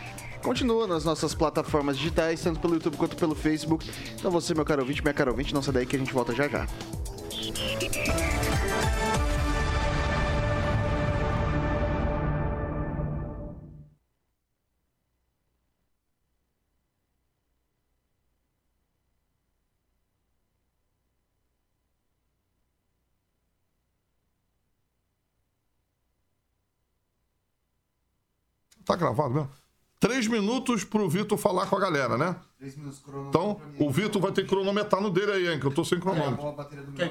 [0.43, 3.89] continua nas nossas plataformas digitais, tanto pelo YouTube quanto pelo Facebook.
[4.15, 6.35] Então você, meu caro ouvinte, minha caro ouvinte, não sai daí que a gente volta
[6.35, 6.67] já já.
[28.87, 29.49] Tá gravado mesmo?
[29.99, 32.35] Três minutos pro Vitor falar com a galera, né?
[33.29, 35.59] Então, o Vitor vai ter que cronometrar no dele aí, hein?
[35.59, 36.55] Que eu tô sem cronômetro.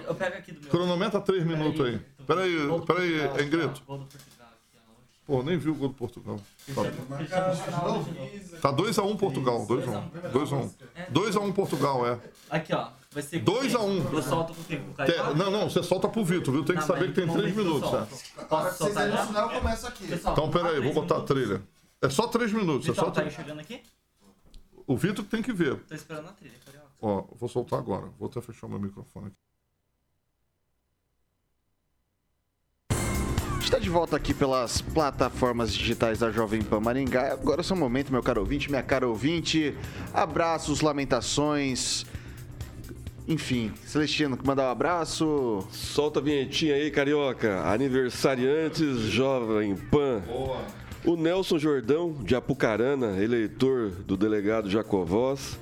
[0.06, 0.70] Eu pego aqui do meu.
[0.70, 2.00] Cronometa três minutos aí.
[2.26, 3.82] Peraí, peraí, Engrito.
[3.86, 5.26] gol do Portugal aqui, ó.
[5.26, 6.40] Pô, nem viu o gol do Portugal.
[8.62, 10.10] Tá 2x1 Portugal, 2x1.
[10.32, 10.70] 2x1.
[11.12, 12.18] 2x1 Portugal, é.
[12.48, 12.88] Aqui, ó.
[13.16, 13.38] Vai ser.
[13.38, 13.96] Dois a um.
[14.12, 14.92] Eu solto com o tempo.
[15.06, 16.62] Te- Não, não, você solta pro Vitor, viu?
[16.66, 18.14] Tem que Não, saber que tem no três momento eu minutos, solto.
[18.36, 18.44] né?
[18.46, 19.40] Posso soltar já?
[19.40, 20.06] eu começo aqui.
[20.06, 21.62] Pessoal, Então, peraí, três vou botar a trilha.
[22.02, 23.80] É só três minutos, é Vitor, só tá enxergando aqui?
[24.86, 25.76] O Vitor que tem que ver.
[25.88, 26.88] Tô esperando a trilha, carioca.
[27.00, 28.10] Ó, vou soltar agora.
[28.18, 29.36] Vou até fechar meu microfone aqui.
[33.64, 37.32] Está de volta aqui pelas plataformas digitais da Jovem Pan Maringá.
[37.32, 39.74] Agora é o seu momento, meu caro ouvinte, minha cara ouvinte.
[40.12, 42.04] Abraços, lamentações.
[43.28, 45.66] Enfim, Celestino, que mandar um abraço.
[45.72, 47.60] Solta a vinhetinha aí, carioca.
[47.62, 50.22] Aniversariantes Jovem Pan.
[51.04, 55.58] O Nelson Jordão, de Apucarana, eleitor do delegado Jacovós.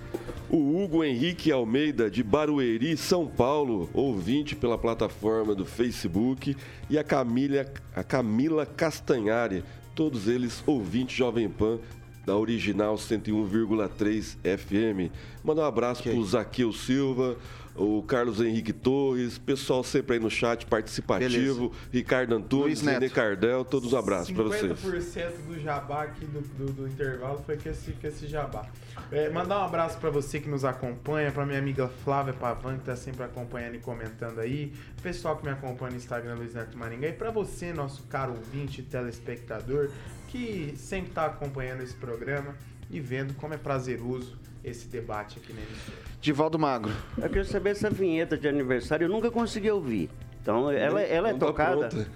[0.50, 6.55] O Hugo Henrique Almeida, de Barueri, São Paulo, ouvinte pela plataforma do Facebook.
[6.90, 7.64] E a Camila,
[7.96, 11.79] a Camila Castanhari, todos eles ouvintes Jovem Pan
[12.25, 15.13] da original 101,3 FM.
[15.43, 17.37] Mandar um abraço pro Zaqueu Silva,
[17.77, 22.83] o Carlos Henrique Torres, pessoal sempre aí no chat participativo, Ricardo Luiz Antunes.
[22.83, 24.73] Nenê Cardel, todos um abraços para vocês.
[24.73, 28.67] 50% do jabá aqui do, do, do intervalo foi com esse, com esse jabá.
[29.11, 32.85] É, mandar um abraço para você que nos acompanha, para minha amiga Flávia Pavan, que
[32.85, 37.09] tá sempre acompanhando e comentando aí, pessoal que me acompanha no Instagram Luiz Neto Maringá,
[37.09, 39.91] e para você, nosso caro ouvinte telespectador,
[40.35, 42.57] que sempre tá acompanhando esse programa
[42.90, 45.97] e vendo como é prazeroso esse debate aqui na emissora.
[46.20, 46.92] Divaldo Magro.
[47.16, 50.11] Eu queria saber essa vinheta de aniversário, eu nunca consegui ouvir.
[50.42, 51.88] Então, ela, ela é Não tá tocada.
[51.88, 52.09] pronta.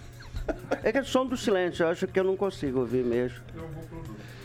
[0.83, 3.39] É que é som do silêncio, eu acho que eu não consigo ouvir mesmo.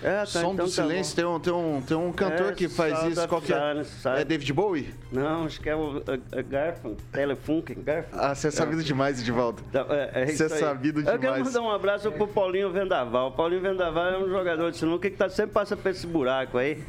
[0.03, 2.53] É, tá, Som então do tá silêncio, tem um, tem, um, tem um cantor É,
[2.53, 3.27] que faz isso.
[3.27, 3.81] Qual que é?
[4.17, 4.93] É David Bowie?
[5.11, 8.19] Não, acho que é o a, a Garfunkel, Telefunken, Garfunkel.
[8.19, 9.63] Ah, você é sabido demais, Edivaldo.
[9.69, 11.43] Então, é, é Você é sabido Eu quero demais.
[11.43, 13.29] mandar um abraço pro Paulinho Vendaval.
[13.29, 16.57] O Paulinho Vendaval é um jogador de sinuca que tá, sempre passa por esse buraco
[16.57, 16.83] aí.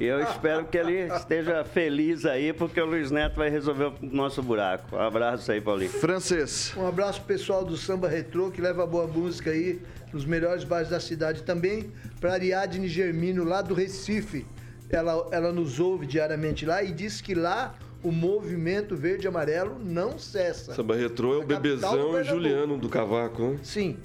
[0.00, 3.94] E eu espero que ele esteja feliz aí, porque o Luiz Neto vai resolver o
[4.00, 4.96] nosso buraco.
[4.96, 5.90] Um abraço aí, Paulinho.
[5.90, 6.72] Francês.
[6.74, 9.78] Um abraço pro pessoal do Samba Retrô, que leva boa música aí
[10.10, 11.42] nos melhores bares da cidade.
[11.42, 14.46] Também para Ariadne Germino, lá do Recife.
[14.88, 19.78] Ela, ela nos ouve diariamente lá e diz que lá o movimento verde e amarelo
[19.78, 20.72] não cessa.
[20.72, 22.24] Samba Retrô é o Bebezão e.
[22.24, 23.58] Juliano do Cavaco, né?
[23.62, 23.98] Sim.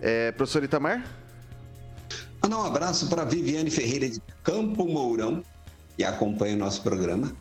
[0.00, 1.17] É, professor Itamar?
[2.48, 5.44] Mandar um abraço para Viviane Ferreira de Campo Mourão,
[5.98, 7.36] que acompanha o nosso programa.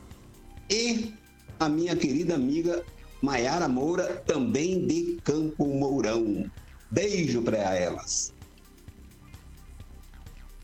[0.70, 1.14] E
[1.58, 2.84] a minha querida amiga
[3.22, 6.52] Maiara Moura, também de Campo Mourão.
[6.92, 8.34] Beijo para elas.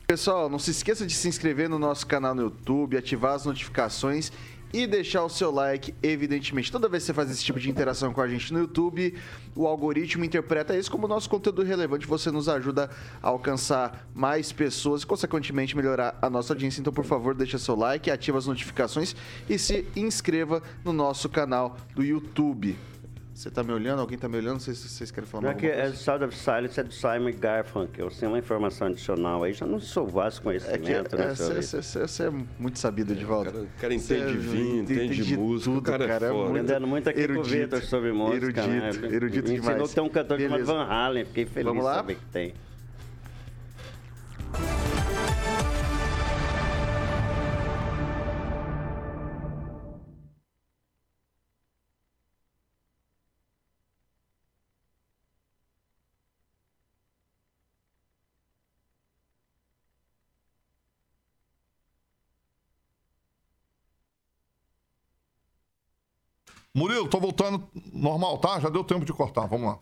[0.06, 4.30] Pessoal, não se esqueça de se inscrever no nosso canal no YouTube, ativar as notificações
[4.74, 6.72] e deixar o seu like, evidentemente.
[6.72, 9.14] Toda vez que você faz esse tipo de interação com a gente no YouTube,
[9.54, 12.08] o algoritmo interpreta isso como nosso conteúdo relevante.
[12.08, 12.90] Você nos ajuda
[13.22, 16.80] a alcançar mais pessoas e, consequentemente, melhorar a nossa audiência.
[16.80, 19.14] Então, por favor, deixa seu like, ativa as notificações
[19.48, 22.76] e se inscreva no nosso canal do YouTube.
[23.34, 23.98] Você tá me olhando?
[23.98, 24.52] Alguém tá me olhando?
[24.54, 25.90] Não sei se vocês querem falar Já mais que é.
[25.92, 28.08] Sound of Silence é do Simon Garfunkel.
[28.10, 32.30] Sem uma informação adicional aí, já não sou vasto É que conhecimento, né, você é
[32.60, 33.50] muito sabido, Edivaldo.
[33.50, 36.48] O cara, o cara entende Cê vinho, entende música, o cara é foda.
[36.50, 38.68] Aprendendo muito aqui com o Vitor sobre música, erudito,
[39.00, 39.14] né?
[39.16, 39.88] erudito Me ensinou demais.
[39.88, 40.72] que tem um cantor chamado Beleza.
[40.72, 41.90] Van Halen, fiquei feliz Vamos lá?
[41.92, 42.54] de saber que tem.
[66.74, 67.62] Murilo, tô voltando
[67.92, 68.58] normal, tá?
[68.58, 69.78] Já deu tempo de cortar, vamos lá.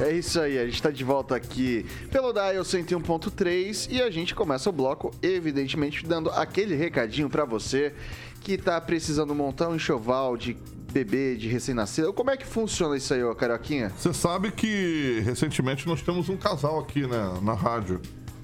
[0.00, 4.34] É isso aí, a gente está de volta aqui pelo Dial 101.3 e a gente
[4.34, 7.94] começa o bloco, evidentemente, dando aquele recadinho para você
[8.40, 10.56] que tá precisando montar um enxoval de
[10.92, 12.12] bebê, de recém-nascido.
[12.12, 13.90] Como é que funciona isso aí, ô Carioquinha?
[13.90, 18.00] Você sabe que recentemente nós temos um casal aqui né, na rádio.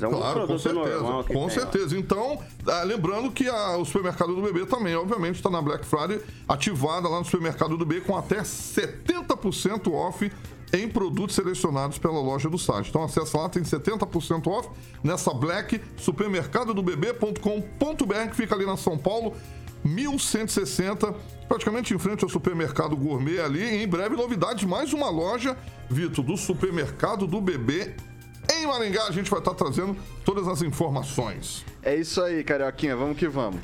[0.00, 0.98] É um Claro, com certeza.
[1.00, 1.48] normal Com tem, ó.
[1.48, 1.96] certeza.
[1.98, 6.20] Então, ah, lembrando que a- o supermercado do bebê também, obviamente, está na Black Friday
[6.48, 10.30] ativada lá no supermercado do bebê com até 70% off
[10.72, 12.88] em produtos selecionados pela loja do site.
[12.90, 14.68] Então acessa lá, tem 70% off
[15.04, 19.34] nessa Black, supermercadodobebê.com.br, que fica ali na São Paulo,
[19.84, 21.14] 1160,
[21.48, 23.62] praticamente em frente ao supermercado gourmet ali.
[23.62, 25.56] Em breve, novidades, mais uma loja,
[25.88, 27.94] Vitor, do supermercado do bebê
[28.64, 31.64] em Maringá, a gente vai estar trazendo todas as informações.
[31.82, 33.60] É isso aí, Carioquinha, vamos que vamos.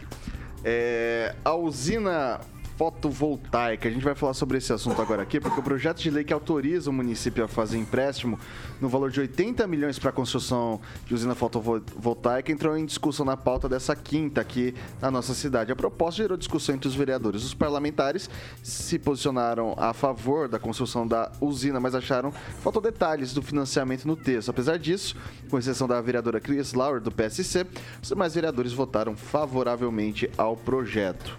[0.62, 2.40] É, a usina
[2.80, 6.24] fotovoltaica, a gente vai falar sobre esse assunto agora aqui, porque o projeto de lei
[6.24, 8.40] que autoriza o município a fazer empréstimo
[8.80, 13.36] no valor de 80 milhões para a construção de usina fotovoltaica entrou em discussão na
[13.36, 15.70] pauta dessa quinta aqui na nossa cidade.
[15.70, 17.44] A proposta gerou discussão entre os vereadores.
[17.44, 18.30] Os parlamentares
[18.62, 24.16] se posicionaram a favor da construção da usina, mas acharam faltam detalhes do financiamento no
[24.16, 24.48] texto.
[24.48, 25.14] Apesar disso,
[25.50, 27.66] com exceção da vereadora Cris Lauer, do PSC,
[28.02, 31.38] os demais vereadores votaram favoravelmente ao projeto.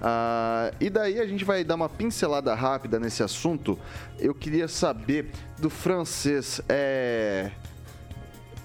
[0.00, 3.78] Ah, e daí a gente vai dar uma pincelada rápida nesse assunto.
[4.18, 6.60] Eu queria saber do francês.
[6.68, 7.50] É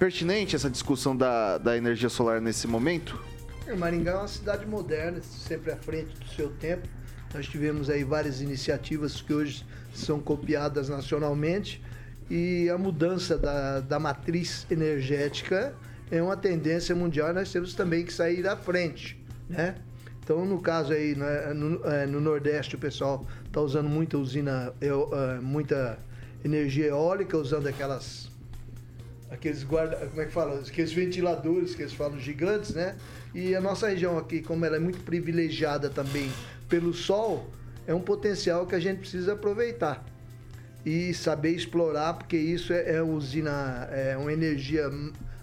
[0.04, 3.24] pertinente essa discussão da, da energia solar nesse momento?
[3.66, 6.88] É, Maringá é uma cidade moderna, sempre à frente do seu tempo.
[7.34, 11.82] Nós tivemos aí várias iniciativas que hoje são copiadas nacionalmente
[12.30, 15.74] e a mudança da, da matriz energética
[16.12, 19.20] é uma tendência mundial nós temos também que sair à frente,
[19.50, 19.76] né?
[20.24, 24.74] Então, no caso aí, né, no, é, no Nordeste, o pessoal está usando muita usina,
[24.82, 26.00] eo- é, muita
[26.46, 28.32] energia eólica, usando aquelas
[29.30, 32.96] aqueles guarda, como é que fala, aqueles ventiladores que eles falam gigantes, né?
[33.34, 36.32] E a nossa região aqui, como ela é muito privilegiada também
[36.70, 37.50] pelo sol,
[37.88, 40.06] é um potencial que a gente precisa aproveitar
[40.86, 44.90] e saber explorar, porque isso é, é usina, é uma energia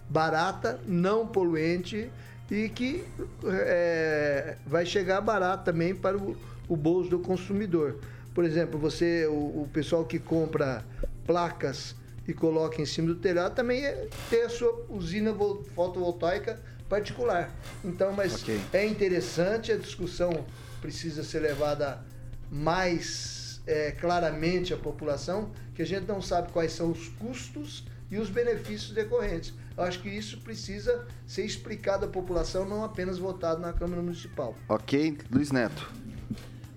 [0.09, 2.09] barata, não poluente
[2.51, 3.05] e que
[3.45, 6.37] é, vai chegar barato também para o,
[6.69, 7.99] o bolso do consumidor.
[8.35, 10.85] Por exemplo, você, o, o pessoal que compra
[11.27, 11.95] placas
[12.27, 17.51] e coloca em cima do telhado também é ter a sua usina vo- fotovoltaica particular.
[17.85, 18.61] Então, mas Ok.
[18.73, 20.45] é interessante, a discussão
[20.81, 22.05] precisa ser levada
[22.51, 28.19] mais é, claramente à população, que a gente não sabe quais são os custos e
[28.19, 29.55] os benefícios decorrentes.
[29.77, 34.55] Eu acho que isso precisa ser explicado à população, não apenas votado na Câmara Municipal.
[34.69, 35.91] Ok, Luiz Neto.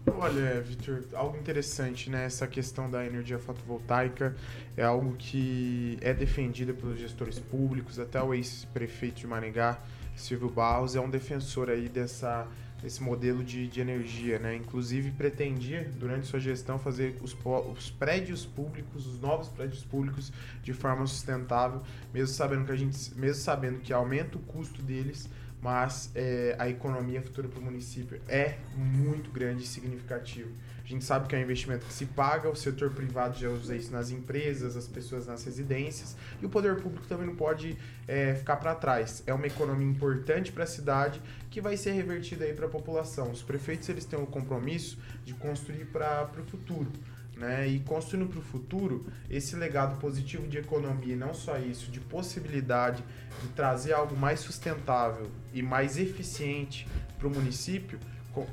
[0.06, 2.26] Olha, Vitor, algo interessante, né?
[2.26, 4.36] Essa questão da energia fotovoltaica
[4.76, 9.80] é algo que é defendida pelos gestores públicos, até o ex-prefeito de Maringá,
[10.16, 12.48] Silvio Barros, é um defensor aí dessa,
[12.84, 14.56] desse modelo de, de energia, né?
[14.58, 17.36] Inclusive pretendia, durante sua gestão, fazer os,
[17.72, 21.82] os prédios públicos, os novos prédios públicos, de forma sustentável,
[22.14, 25.30] mesmo sabendo que a gente, mesmo sabendo que aumenta o custo deles,
[25.62, 30.52] mas é, a economia futura para o município é muito grande e significativo.
[30.84, 33.74] A gente sabe que é um investimento que se paga, o setor privado já usa
[33.74, 38.36] isso nas empresas, as pessoas nas residências, e o poder público também não pode é,
[38.36, 39.24] ficar para trás.
[39.26, 43.32] É uma economia importante para a cidade que vai ser revertida aí para a população.
[43.32, 46.92] Os prefeitos eles têm o compromisso de construir para o futuro.
[47.38, 47.66] Né?
[47.68, 52.02] E construindo para o futuro esse legado positivo de economia, e não só isso, de
[52.02, 53.04] possibilidade
[53.42, 57.98] de trazer algo mais sustentável e mais eficiente para o município,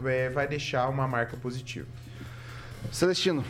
[0.07, 1.89] é, vai deixar uma marca positiva.
[2.93, 3.45] Celestino.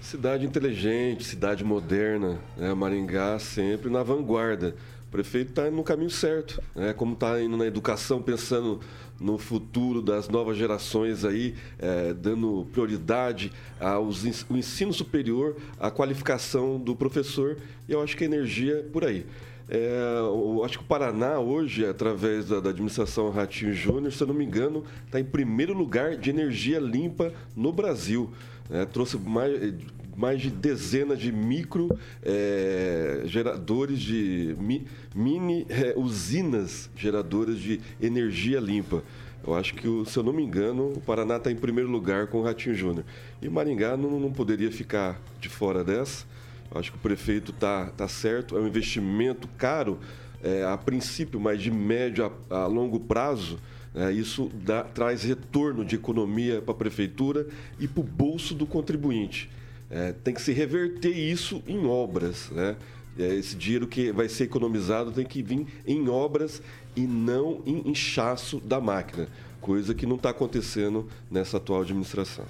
[0.00, 2.74] Cidade inteligente, cidade moderna, né?
[2.74, 4.74] Maringá sempre na vanguarda.
[5.08, 6.92] O prefeito está no caminho certo, né?
[6.92, 8.80] como está indo na educação, pensando
[9.20, 15.88] no futuro das novas gerações aí, eh, dando prioridade aos, ens- o ensino superior, a
[15.88, 17.56] qualificação do professor,
[17.88, 19.24] e eu acho que a energia é por aí.
[19.68, 24.26] É, eu acho que o Paraná hoje, através da, da administração Ratinho Júnior, se eu
[24.26, 28.30] não me engano, está em primeiro lugar de energia limpa no Brasil.
[28.68, 28.84] Né?
[28.84, 29.74] trouxe mais,
[30.16, 38.60] mais de dezenas de micro é, geradores de mi- mini é, usinas geradoras de energia
[38.60, 39.02] limpa.
[39.46, 42.38] Eu acho que, se eu não me engano, o Paraná está em primeiro lugar com
[42.38, 43.04] o Ratinho Júnior.
[43.42, 46.24] E Maringá não, não poderia ficar de fora dessa.
[46.72, 49.98] Eu acho que o prefeito está tá certo, é um investimento caro,
[50.42, 53.58] é, a princípio, mas de médio a, a longo prazo.
[53.94, 57.46] Né, isso dá- traz retorno de economia para a prefeitura
[57.78, 59.48] e para o bolso do contribuinte.
[59.90, 62.50] É, tem que se reverter isso em obras.
[62.50, 62.76] Né?
[63.18, 66.60] É, esse dinheiro que vai ser economizado tem que vir em obras
[66.96, 69.28] e não em inchaço da máquina,
[69.60, 72.44] coisa que não está acontecendo nessa atual administração.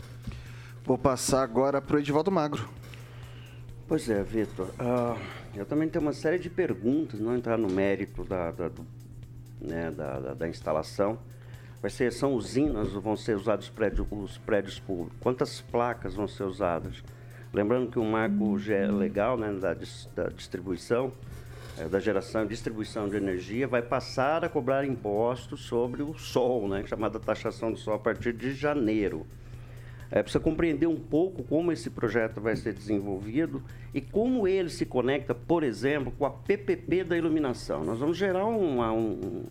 [0.84, 2.66] Vou passar agora para o Edivaldo Magro.
[3.86, 4.68] Pois é, Vitor.
[4.78, 5.16] Ah,
[5.54, 8.86] eu também tenho uma série de perguntas, não entrar no mérito da, da, do-
[9.60, 11.18] né, da, da- da instalação.
[11.84, 15.18] Vai ser, são usinas vão ser usados os prédios, os prédios públicos?
[15.20, 17.04] Quantas placas vão ser usadas?
[17.52, 19.74] Lembrando que o marco já é legal né, da,
[20.14, 21.12] da distribuição,
[21.76, 26.66] eh, da geração e distribuição de energia, vai passar a cobrar impostos sobre o sol,
[26.68, 29.26] né, chamada taxação do sol, a partir de janeiro.
[30.10, 33.62] É, precisa compreender um pouco como esse projeto vai ser desenvolvido
[33.92, 37.84] e como ele se conecta, por exemplo, com a PPP da iluminação.
[37.84, 39.42] Nós vamos gerar uma- um,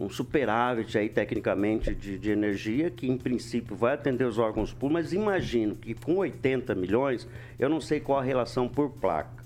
[0.00, 5.04] um superávit aí, tecnicamente, de, de energia, que em princípio vai atender os órgãos públicos,
[5.04, 7.28] mas imagino que com 80 milhões,
[7.58, 9.44] eu não sei qual a relação por placa,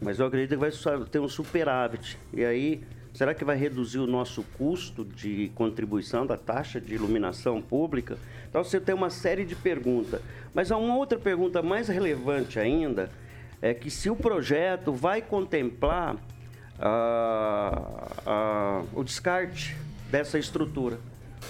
[0.00, 0.72] mas eu acredito que vai
[1.08, 2.18] ter um superávit.
[2.34, 2.80] E aí,
[3.14, 8.18] será que vai reduzir o nosso custo de contribuição da taxa de iluminação pública?
[8.50, 10.20] Então, você tem uma série de perguntas.
[10.52, 13.08] Mas há uma outra pergunta mais relevante ainda,
[13.60, 16.16] é que se o projeto vai contemplar
[16.80, 19.76] ah, ah, o descarte
[20.12, 20.98] dessa estrutura.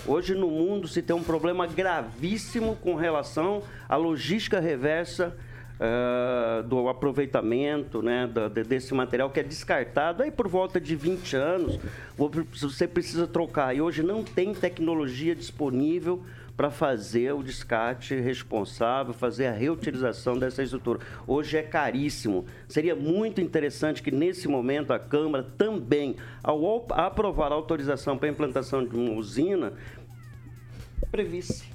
[0.06, 5.36] Hoje no mundo se tem um problema gravíssimo com relação à logística reversa
[5.80, 10.94] ah, do aproveitamento né, da- de- desse material que é descartado aí por volta de
[10.94, 11.76] 20 anos.
[12.16, 13.74] vo- Você precisa trocar.
[13.74, 16.22] E hoje não tem tecnologia disponível
[16.56, 21.00] para fazer o descarte responsável, fazer a reutilização dessa estrutura.
[21.26, 22.44] Hoje é caríssimo.
[22.68, 28.32] Seria muito interessante que, nesse momento, a Câmara também, ao aprovar a autorização para a
[28.32, 29.72] implantação de uma usina,
[31.10, 31.72] previsse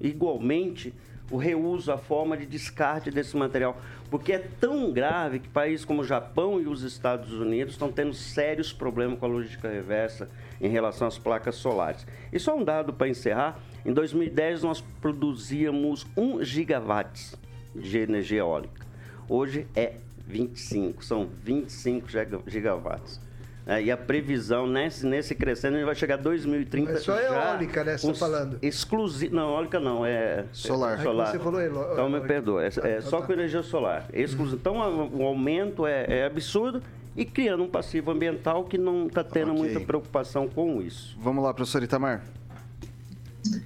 [0.00, 0.92] igualmente
[1.30, 3.78] o reuso, a forma de descarte desse material.
[4.10, 8.12] Porque é tão grave que países como o Japão e os Estados Unidos estão tendo
[8.12, 10.28] sérios problemas com a logística reversa
[10.60, 12.06] em relação às placas solares.
[12.32, 17.34] E só um dado para encerrar: em 2010 nós produzíamos 1 gigawatts
[17.74, 18.84] de energia eólica.
[19.28, 19.94] Hoje é
[20.26, 23.20] 25, são 25 giga- gigawatts.
[23.66, 26.92] É, e a previsão, nesse, nesse crescendo, a gente vai chegar a 2030.
[26.92, 28.58] Mas só é já eólica, né, você com tá falando?
[28.60, 29.34] Exclusivo.
[29.34, 30.44] Não, eólica não, é.
[30.52, 31.00] Solar.
[31.00, 31.26] é solar.
[31.28, 32.28] Aí você falou eolo- Então me eólica.
[32.34, 32.62] perdoa.
[32.66, 33.26] É, Tá, é só tá.
[33.26, 34.06] com energia solar.
[34.12, 34.58] Exclusivo.
[34.58, 34.76] Então
[35.14, 36.82] o aumento é, é absurdo
[37.16, 39.62] e criando um passivo ambiental que não está tendo Ok.
[39.62, 41.16] muita preocupação com isso.
[41.18, 42.22] Vamos lá, professor Itamar.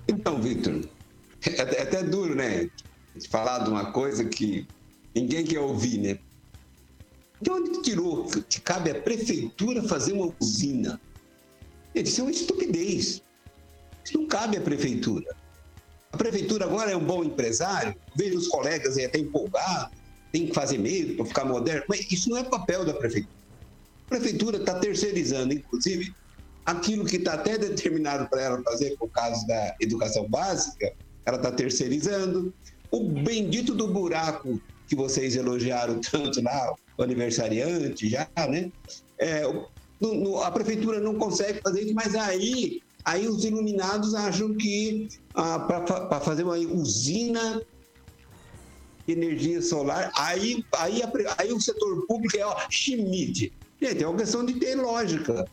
[0.08, 0.88] Então, Victor,
[1.46, 2.68] é até- é duro, né?
[3.30, 4.66] Falar de uma coisa que
[5.14, 6.18] ninguém quer ouvir, né?
[7.40, 11.00] De onde que tirou que cabe à prefeitura fazer uma usina?
[11.94, 13.22] Isso é uma estupidez.
[14.04, 15.24] Isso não cabe à prefeitura.
[16.12, 19.92] A prefeitura agora é um bom empresário, vejo os colegas aí até empolgados,
[20.32, 23.36] tem que fazer mesmo para ficar moderno, mas isso não é papel da prefeitura.
[24.06, 26.14] A prefeitura está terceirizando, inclusive,
[26.68, 30.92] aquilo que está até determinado para ela fazer, por caso da educação básica,
[31.24, 32.52] ela está terceirizando.
[32.90, 38.70] O bendito do buraco que vocês elogiaram tanto lá, o aniversariante já, né?
[39.18, 39.42] É,
[39.98, 45.08] no- no- a prefeitura não consegue fazer isso, mas aí, aí os iluminados acham que
[45.32, 47.62] para fazer uma usina
[49.06, 53.50] de energia solar, aí, aí, a aí o setor público é ó, Schmidt.
[53.80, 55.48] Gente, é uma questão de ter lógica.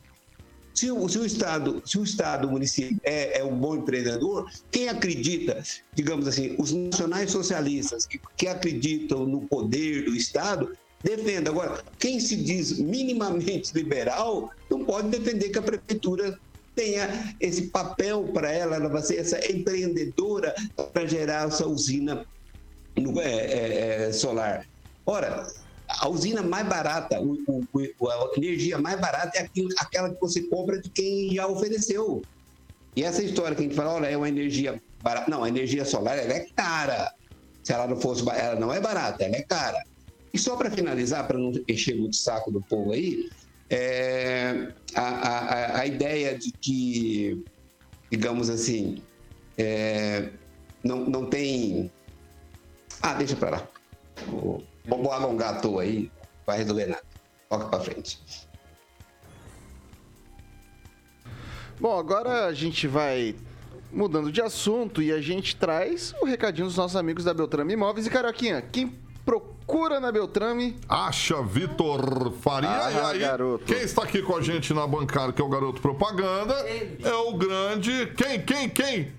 [0.75, 4.45] Se o, se o Estado, se o Estado, o município é, é um bom empreendedor,
[4.69, 5.63] quem acredita,
[5.93, 11.49] digamos assim, os nacionais socialistas que, que acreditam no poder do Estado, defenda.
[11.49, 16.37] Agora, quem se diz minimamente liberal não pode defender que a prefeitura
[16.75, 20.53] tenha esse papel para ela, ela vai ser essa empreendedora
[20.91, 22.25] para gerar essa usina
[22.97, 24.67] no- é, é, é, solar.
[25.05, 25.47] Ora,
[25.87, 27.37] a usina mais barata, o-
[27.73, 32.23] o- a energia mais barata é aquilo- aquela que você compra de quem já ofereceu.
[32.95, 35.29] E essa história que a gente fala, olha, é uma energia barata.
[35.29, 37.11] Não, a energia solar ela é cara.
[37.63, 39.81] Se ela não fosse, ela não é barata, ela é cara.
[40.33, 43.29] E só para finalizar, para não encher o saco do povo aí,
[43.69, 47.43] é, a- a- a ideia de que,
[48.11, 49.01] digamos assim,
[49.57, 50.29] é,
[50.83, 51.91] não, não tem.
[53.01, 53.67] Ah, deixa para lá.
[54.27, 56.11] Vou, vou alongar à toa aí,
[56.45, 57.03] vai resolver nada.
[57.49, 58.19] Toca para frente.
[61.79, 63.35] Bom, agora a gente vai
[63.91, 68.07] mudando de assunto e a gente traz o recadinho dos nossos amigos da Beltrame Imóveis.
[68.07, 68.93] E, Caroquinha, quem
[69.25, 70.77] procura na Beltrame...
[70.87, 72.69] Acha Vitor Faria.
[72.69, 73.65] Ah, e aí, garoto.
[73.65, 77.33] quem está aqui com a gente na bancada, que é o garoto propaganda, é o
[77.33, 78.13] grande.
[78.15, 79.11] Quem, quem, quem?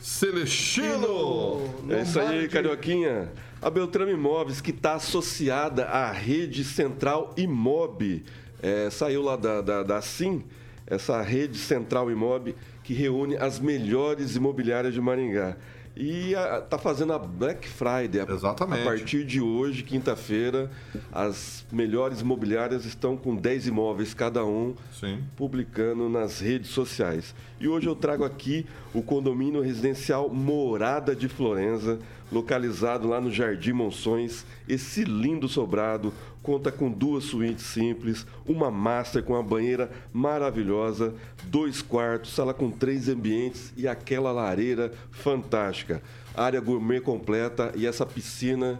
[0.00, 1.62] Celestino!
[1.88, 3.32] É isso aí, Carioquinha.
[3.64, 8.22] A Beltrame Imóveis, que está associada à rede central Imob,
[8.62, 10.44] é, saiu lá da, da, da SIM,
[10.86, 15.56] essa rede central Imob, que reúne as melhores imobiliárias de Maringá.
[15.96, 18.20] E está fazendo a Black Friday.
[18.20, 18.82] A- Exatamente.
[18.82, 20.70] A partir de hoje, quinta-feira,
[21.10, 25.22] as melhores imobiliárias estão com 10 imóveis cada um Sim.
[25.36, 27.34] publicando nas redes sociais.
[27.58, 31.98] E hoje eu trago aqui o condomínio residencial Morada de Florença,
[32.34, 34.44] localizado lá no Jardim Monções.
[34.68, 36.12] Esse lindo sobrado
[36.42, 41.14] conta com duas suítes simples, uma master com uma banheira maravilhosa,
[41.44, 46.02] dois quartos, sala com três ambientes e aquela lareira fantástica.
[46.36, 48.78] Área gourmet completa e essa piscina.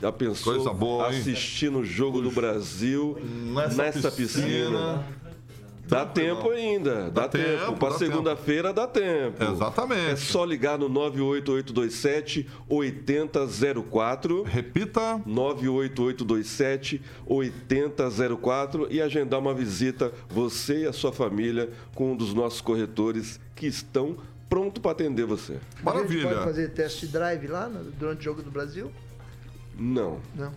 [0.00, 3.18] Já pensou boa, assistindo o jogo do Brasil
[3.52, 4.46] Nessa nessa, piscina.
[4.46, 5.06] piscina.
[5.88, 7.66] Dá tempo ainda, dá, Dá tempo.
[7.66, 9.42] tempo, Para segunda-feira dá tempo.
[9.42, 10.10] Exatamente.
[10.10, 14.42] É só ligar no 98827 8004.
[14.42, 15.20] Repita.
[15.24, 22.60] 98827 8004 e agendar uma visita, você e a sua família, com um dos nossos
[22.60, 24.16] corretores que estão
[24.48, 25.52] prontos para atender você.
[25.52, 26.28] A gente Maravilha.
[26.28, 28.92] pode fazer test drive lá durante o Jogo do Brasil?
[29.80, 30.18] Não.
[30.34, 30.52] Não.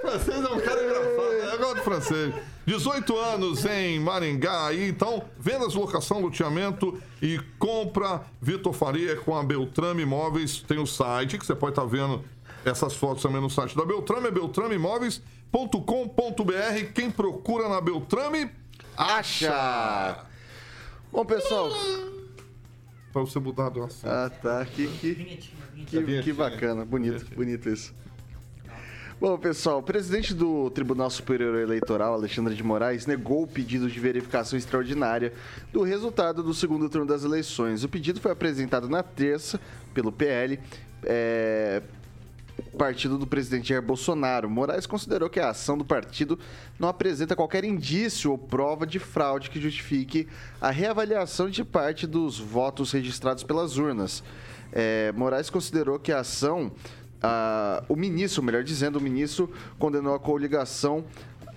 [0.00, 1.21] francês é um cara engraçado.
[1.74, 2.34] De francês.
[2.66, 4.66] 18 anos em Maringá.
[4.66, 10.62] Aí, então, vendas, locação, loteamento e compra Vitor Faria com a Beltrame Imóveis.
[10.62, 12.24] Tem o site que você pode estar vendo
[12.64, 14.28] essas fotos também no site da Beltrame.
[14.28, 16.92] É beltrameimóveis.com.br.
[16.94, 18.50] Quem procura na Beltrame,
[18.96, 20.24] Acha!
[21.10, 21.70] Bom, pessoal...
[23.12, 24.06] para você mudar de assunto.
[24.06, 24.64] Ah, tá.
[24.66, 25.50] Que, que,
[25.86, 26.84] que, que bacana.
[26.84, 27.94] Bonito, bonito isso.
[29.22, 34.00] Bom, pessoal, o presidente do Tribunal Superior Eleitoral, Alexandre de Moraes, negou o pedido de
[34.00, 35.32] verificação extraordinária
[35.72, 37.84] do resultado do segundo turno das eleições.
[37.84, 39.60] O pedido foi apresentado na terça
[39.94, 40.58] pelo PL,
[41.04, 41.82] é,
[42.76, 44.50] partido do presidente Jair Bolsonaro.
[44.50, 46.36] Moraes considerou que a ação do partido
[46.76, 50.26] não apresenta qualquer indício ou prova de fraude que justifique
[50.60, 54.20] a reavaliação de parte dos votos registrados pelas urnas.
[54.72, 56.72] É, Moraes considerou que a ação,
[57.88, 61.04] o ministro, melhor dizendo, o ministro condenou a coligação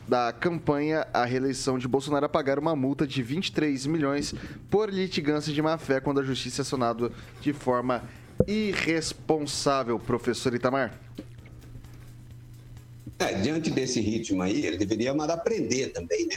[0.07, 4.35] da campanha à reeleição de Bolsonaro a pagar uma multa de 23 milhões
[4.69, 7.11] por litigância de má-fé quando a justiça é acionada
[7.41, 8.03] de forma
[8.47, 10.93] irresponsável, professor Itamar.
[13.17, 16.35] É, diante desse ritmo aí, ele deveria mandar prender também, né?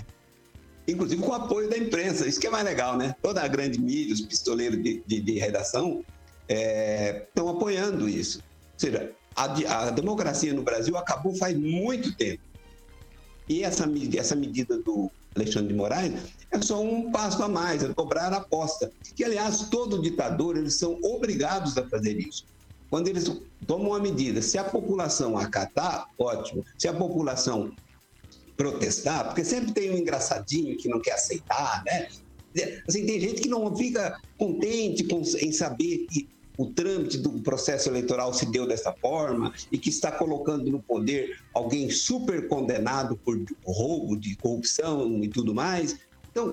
[0.86, 3.14] Inclusive com o apoio da imprensa, isso que é mais legal, né?
[3.20, 6.02] Toda a grande mídia, os pistoleiros de, de- de redação
[6.48, 8.42] estão apoiando isso.
[8.78, 12.42] Seja, a, a democracia no Brasil acabou faz muito tempo.
[13.48, 13.84] E essa,
[14.16, 16.12] essa medida do Alexandre de Moraes
[16.50, 18.90] é só um passo a mais, é cobrar a aposta.
[19.16, 22.44] Que, aliás, todo ditador, eles são obrigados a fazer isso.
[22.90, 23.30] Quando eles
[23.66, 26.64] tomam uma medida, se a população acatar, ótimo.
[26.78, 27.70] Se a população
[28.56, 32.08] protestar, porque sempre tem um engraçadinho que não quer aceitar, né?
[32.88, 36.28] Assim, tem gente que não fica contente com- em saber que
[36.58, 41.38] o trâmite do processo eleitoral se deu dessa forma e que está colocando no poder
[41.54, 45.96] alguém super condenado por roubo, de corrupção e tudo mais.
[46.32, 46.52] Então,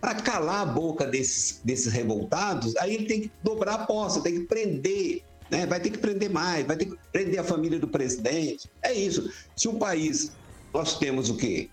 [0.00, 4.40] para calar a boca desses, desses revoltados, aí ele tem que dobrar a aposta, tem
[4.40, 5.64] que prender, né?
[5.64, 8.68] vai ter que prender mais, vai ter que prender a família do presidente.
[8.82, 9.32] É isso.
[9.54, 10.32] Se o país,
[10.74, 11.70] nós temos o quê?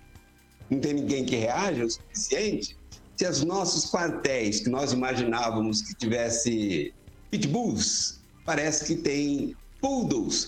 [0.70, 2.78] Não tem ninguém que reaja o suficiente.
[3.16, 6.93] Se os nossos quartéis, que nós imaginávamos que tivesse
[7.30, 10.47] pitbulls, parece que tem poodles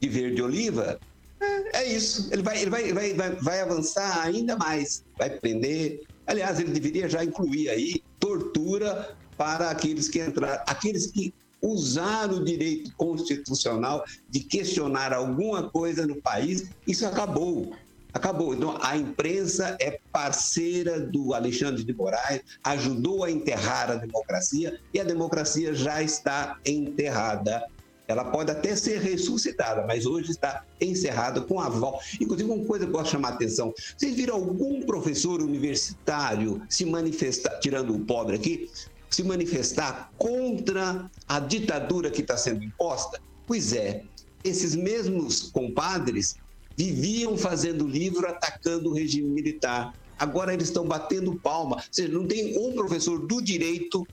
[0.00, 0.98] de verde oliva,
[1.40, 2.28] é, é isso.
[2.32, 7.08] Ele vai, ele vai, vai, vai, vai avançar ainda mais, vai prender, Aliás, ele deveria
[7.08, 14.40] já incluir aí tortura para aqueles que entraram, aqueles que usaram o direito constitucional de
[14.40, 17.74] questionar alguma coisa no país, isso acabou.
[18.14, 18.54] Acabou.
[18.54, 25.00] Então, a imprensa é parceira do Alexandre de Moraes, ajudou a enterrar a democracia e
[25.00, 27.66] a democracia já está enterrada.
[28.06, 32.04] Ela pode até ser ressuscitada, mas hoje está encerrada com a volta.
[32.20, 36.62] Inclusive, uma coisa que eu gosto de chamar a atenção: vocês viram algum professor universitário
[36.68, 38.70] se manifestar, tirando o pobre aqui,
[39.10, 43.20] se manifestar contra a ditadura que está sendo imposta?
[43.46, 44.02] Pois é,
[44.44, 46.36] esses mesmos compadres
[46.76, 49.94] viviam fazendo livro atacando o regime militar.
[50.18, 51.76] Agora eles estão batendo palma.
[51.76, 54.06] Ou seja, não tem um professor do direito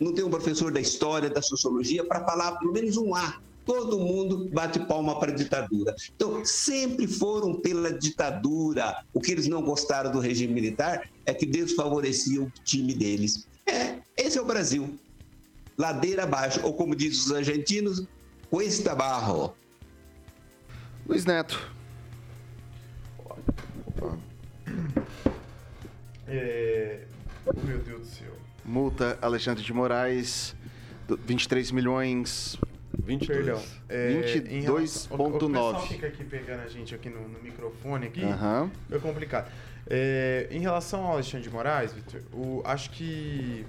[0.00, 3.40] não tem um professor da história, da sociologia, para falar pelo menos um A.
[3.64, 5.94] Todo mundo bate palma para a ditadura.
[6.14, 9.04] Então, sempre foram pela ditadura.
[9.12, 13.48] O que eles não gostaram do regime militar é que desfavorecia o time deles.
[13.66, 14.96] É, esse é o Brasil.
[15.76, 18.04] Ladeira abaixo, ou como dizem os argentinos,
[18.48, 19.52] cuesta barro.
[21.08, 21.75] Luiz Neto.
[26.28, 27.00] É...
[27.44, 28.32] Oh, meu Deus do céu.
[28.64, 30.54] Multa Alexandre de Moraes,
[31.06, 32.58] do- 23 milhões.
[32.98, 33.44] 22.
[33.44, 33.62] Perdão.
[33.88, 34.10] É,
[34.50, 35.48] em relação- O, o 22.9.
[35.52, 38.24] pessoal fica aqui pegando a gente aqui no, no microfone aqui.
[38.24, 38.70] Aham.
[38.90, 39.50] É complicado.
[39.88, 43.64] É, em relação ao Alexandre de Moraes, Vitor, o- acho que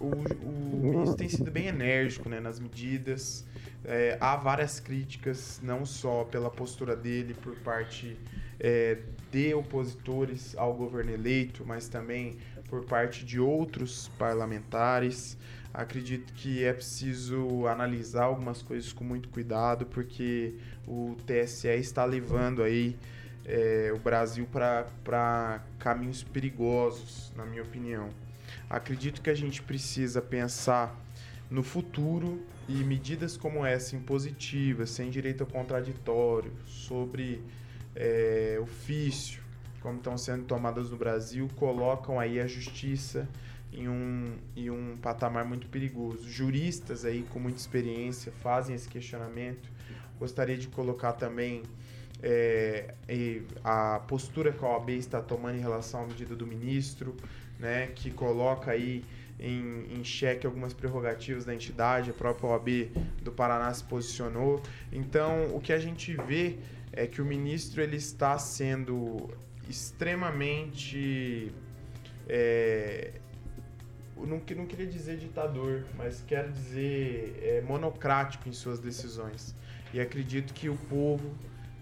[0.00, 3.44] o, o ministro tem sido bem enérgico né, nas medidas.
[3.84, 8.16] É, há várias críticas, não só pela postura dele por parte
[8.58, 8.96] é,
[9.34, 12.36] de opositores ao governo eleito, mas também
[12.68, 15.36] por parte de outros parlamentares.
[15.72, 20.54] Acredito que é preciso analisar algumas coisas com muito cuidado, porque
[20.86, 22.96] o TSE está levando aí
[23.44, 28.10] é, o Brasil para caminhos perigosos, na minha opinião.
[28.70, 30.96] Acredito que a gente precisa pensar
[31.50, 37.42] no futuro e medidas como essa impositivas, sem direito ao contraditório, sobre
[37.94, 39.42] é, ofício,
[39.80, 43.28] como estão sendo tomadas no Brasil, colocam aí a justiça
[43.72, 46.28] em um, em um patamar muito perigoso.
[46.28, 49.68] Juristas aí com muita experiência fazem esse questionamento.
[50.18, 51.62] Gostaria de colocar também
[52.22, 52.94] é,
[53.62, 57.14] a postura que a OAB está tomando em relação à medida do ministro,
[57.58, 59.04] né, que coloca aí
[59.38, 62.68] em, em xeque algumas prerrogativas da entidade, a própria OAB
[63.22, 64.62] do Paraná se posicionou.
[64.92, 66.56] Então, o que a gente vê
[66.96, 69.28] é que o ministro ele está sendo
[69.68, 71.52] extremamente
[72.28, 73.12] é,
[74.16, 79.54] não, que- não queria dizer ditador, mas quero dizer é, monocrático em suas decisões.
[79.92, 81.34] E acredito que o povo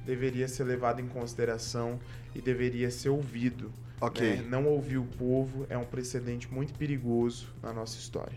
[0.04, 2.00] deveria ser levado em consideração
[2.34, 3.72] e deveria ser ouvido.
[4.00, 4.36] Ok.
[4.36, 4.44] né?
[4.48, 8.36] Não ouvir o povo é um precedente muito perigoso na nossa história.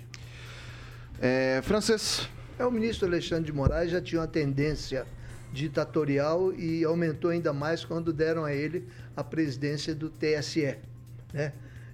[1.19, 2.29] É, francês.
[2.59, 5.05] É, o ministro Alexandre de Moraes já tinha uma tendência
[5.55, 8.85] ditatorial e aumentou ainda mais quando deram a ele
[9.15, 10.75] a presidência do TSE.
[11.33, 11.53] Né?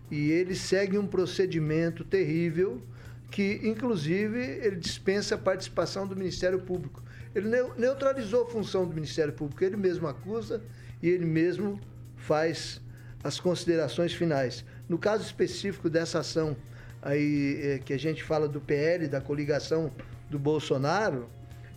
[0.10, 2.82] E ele segue um procedimento terrível
[3.30, 7.02] que, inclusive, ele dispensa a participação do Ministério Público.
[7.34, 10.62] Ele neu- neutralizou a função do Ministério Público, ele mesmo acusa
[11.02, 11.80] e ele mesmo
[12.18, 12.82] faz
[13.24, 14.66] as considerações finais.
[14.90, 16.58] No caso específico dessa ação
[17.02, 19.92] aí eh, que a gente fala do PL, da coligação
[20.30, 21.30] do Bolsonaro,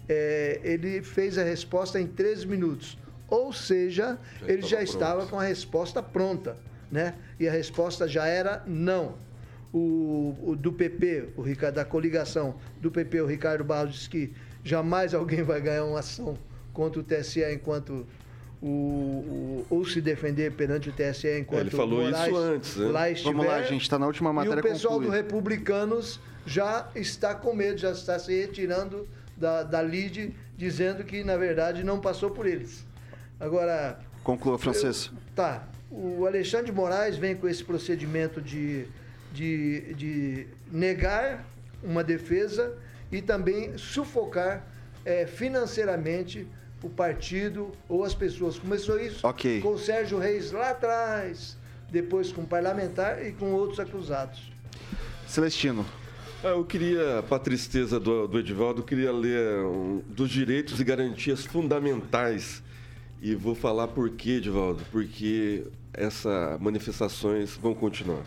[0.08, 2.96] eh, ele fez a resposta em 13 minutos.
[3.28, 5.30] Ou seja, Já ele já estava estava pronto.
[5.30, 6.56] com a resposta pronta,
[6.90, 7.14] né?
[7.40, 9.14] E a resposta já era não.
[9.72, 14.32] O, o do PP, o Ricardo, da coligação do PP, o Ricardo Barros disse que
[14.62, 16.38] jamais alguém vai ganhar uma ação
[16.72, 18.06] contra o TSE enquanto
[18.62, 22.86] o, o- ou se defender perante o TSE enquanto Ele falou Moraes isso antes, né?
[22.86, 23.32] lá estiver.
[23.32, 24.56] Vamos lá, gente, está na última matéria.
[24.56, 25.10] E o pessoal conclui.
[25.10, 31.24] do Republicanos já está com medo, já está se retirando da, da lead, dizendo que,
[31.24, 32.84] na verdade, não passou por eles.
[33.38, 35.10] Agora, Conclua, francês.
[35.34, 35.66] Tá.
[35.90, 38.86] O Alexandre de Moraes vem com esse procedimento de,
[39.32, 41.44] de, de negar
[41.82, 42.76] uma defesa
[43.12, 44.64] e também sufocar
[45.04, 46.48] eh, financeiramente
[46.82, 48.58] o partido ou as pessoas.
[48.58, 49.60] Começou isso Ok.
[49.60, 51.56] com o Sérgio Reis lá atrás,
[51.90, 54.50] depois com o parlamentar e com outros acusados.
[55.26, 55.84] Celestino.
[56.46, 60.84] Ah, eu queria, para tristeza do, do Edivaldo, eu queria ler um, dos direitos e
[60.84, 62.62] garantias fundamentais.
[63.22, 64.84] E vou falar por quê, Edivaldo?
[64.92, 65.64] Porque
[65.94, 68.22] essas manifestações vão continuar.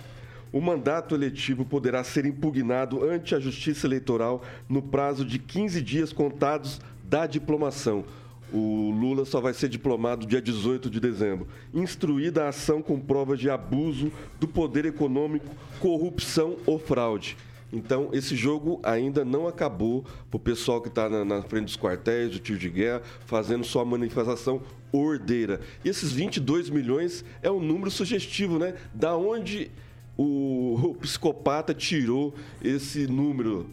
[0.51, 6.11] O mandato eletivo poderá ser impugnado ante a Justiça Eleitoral no prazo de 15 dias
[6.11, 8.03] contados da diplomação.
[8.51, 11.47] O Lula só vai ser diplomado dia 18 de dezembro.
[11.71, 17.37] Instruída a ação com provas de abuso do poder econômico, corrupção ou fraude.
[17.71, 21.77] Então, esse jogo ainda não acabou para o pessoal que está na, na frente dos
[21.77, 24.61] quartéis, do tiro de guerra, fazendo sua manifestação
[24.91, 25.59] ordeira.
[25.83, 28.73] E esses 22 milhões é um número sugestivo, né?
[28.93, 29.69] Da onde
[30.17, 33.69] o, o psicopata tirou esse número,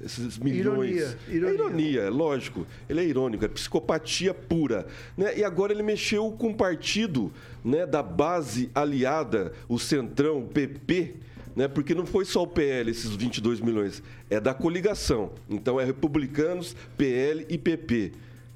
[0.00, 0.92] esses milhões?
[0.92, 1.54] Ironia, É ironia.
[1.54, 2.64] ironia, é lógico.
[2.88, 4.86] Ele é irônico, é psicopatia pura.
[5.16, 5.38] Né?
[5.38, 7.32] E agora ele mexeu com o partido
[7.64, 11.16] né, da base aliada, o Centrão, o PP,
[11.54, 11.68] né?
[11.68, 15.32] porque não foi só o PL, esses 22 milhões, é da coligação.
[15.48, 18.12] Então é republicanos, PL e PP.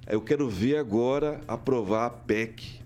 [0.08, 2.80] Eu quero ver agora aprovar a PEC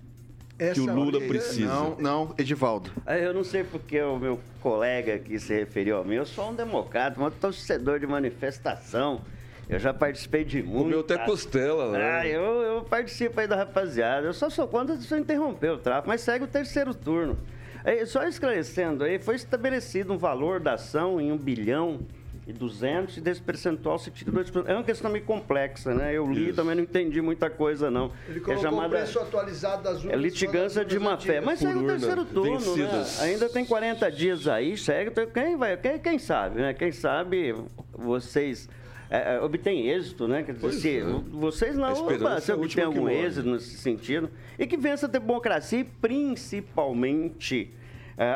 [0.75, 1.67] que o Essa Lula precisa.
[1.67, 2.91] Não, não, Edivaldo.
[3.07, 6.17] Ah, Eu não sei porque o meu colega aqui se referiu a mim.
[6.17, 9.23] Eu sou um democrata, um torcedor de manifestação.
[9.69, 10.83] Eu já participei de muito.
[10.83, 12.03] Comeu até costela, né?
[12.03, 14.27] Ah, eu, eu participo aí da rapaziada.
[14.27, 17.39] Eu só sou contra se interromper o tráfego, mas segue o terceiro turno.
[17.85, 22.01] Aí, só esclarecendo aí, foi estabelecido um valor da ação em 1 bilhão
[22.47, 24.64] e 200 e desse percentual se tira 2%.
[24.66, 26.12] É uma questão meio complexa, né?
[26.12, 26.57] Eu li Isso.
[26.57, 28.11] também não entendi muita coisa, não.
[28.28, 28.89] Ele é colocou o chamada...
[28.89, 30.12] preço atualizado das urnas.
[30.12, 31.41] É litigância de má fé.
[31.41, 33.18] Mas segue o terceiro turno, vencidas.
[33.18, 33.24] né?
[33.26, 35.12] Ainda tem 40 dias aí, segue.
[35.33, 35.76] Quem vai?
[35.76, 36.74] Quem, quem sabe, né?
[36.74, 37.55] Quem sabe
[37.93, 38.68] vocês
[39.11, 40.43] é, é, obtêm êxito, né?
[40.45, 41.05] Quer dizer, Pois se, é.
[41.05, 44.31] vocês não A esperança se é a obtêm algum êxito nesse sentido.
[44.57, 47.73] E que vença a democracia e principalmente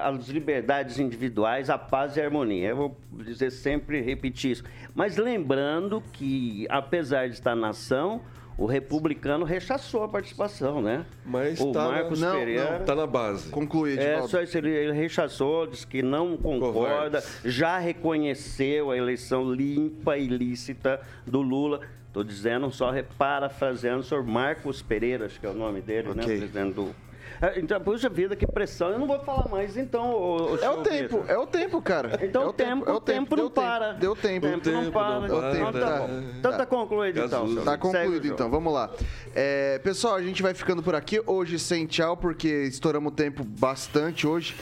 [0.03, 2.71] as liberdades individuais, a paz e a harmonia.
[2.71, 4.65] Eu vou dizer sempre, repetir isso.
[4.95, 8.23] Mas lembrando que, apesar de estar na ação,
[8.57, 11.05] o republicano rechaçou a participação, né?
[11.25, 12.81] Mas o tá, Marcos não, Pereira...
[12.81, 13.49] tá na base.
[13.51, 17.41] Conclui, É, só isso, ele, ele rechaçou, disse que não concorda, Covardes.
[17.45, 21.81] já reconheceu a eleição limpa e lícita do Lula.
[22.07, 26.23] Estou dizendo, só parafraseando o senhor Marcos Pereira, acho que é o nome dele, né?
[26.23, 26.37] Ok.
[26.37, 26.95] O presidente do.
[27.41, 28.91] É, Então, puxa vida, que pressão.
[28.91, 31.31] Eu não vou falar mais, então, ô, ô, É o tempo, Vitor.
[31.31, 32.21] é o tempo, cara.
[32.23, 33.93] Então é o tempo, é o tempo, deu não para.
[33.93, 34.47] Deu tempo.
[34.47, 35.27] O tempo não tempo para.
[35.27, 35.81] Então para.
[35.87, 36.23] tá bom.
[36.39, 37.65] Então tá concluído, então.
[37.65, 38.91] Tá concluído então, vamos lá.
[39.35, 43.45] É, pessoal, a gente vai ficando por aqui hoje sem tchau, porque estouramos o tempo
[43.45, 44.57] bastante hoje.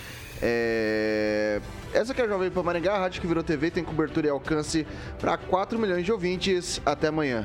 [0.44, 1.60] É,
[1.94, 4.30] Essa que é a Jovem Pan Maringá, a rádio que virou TV, tem cobertura e
[4.30, 4.84] alcance
[5.20, 6.80] para 4 milhões de ouvintes.
[6.84, 7.44] Até amanhã.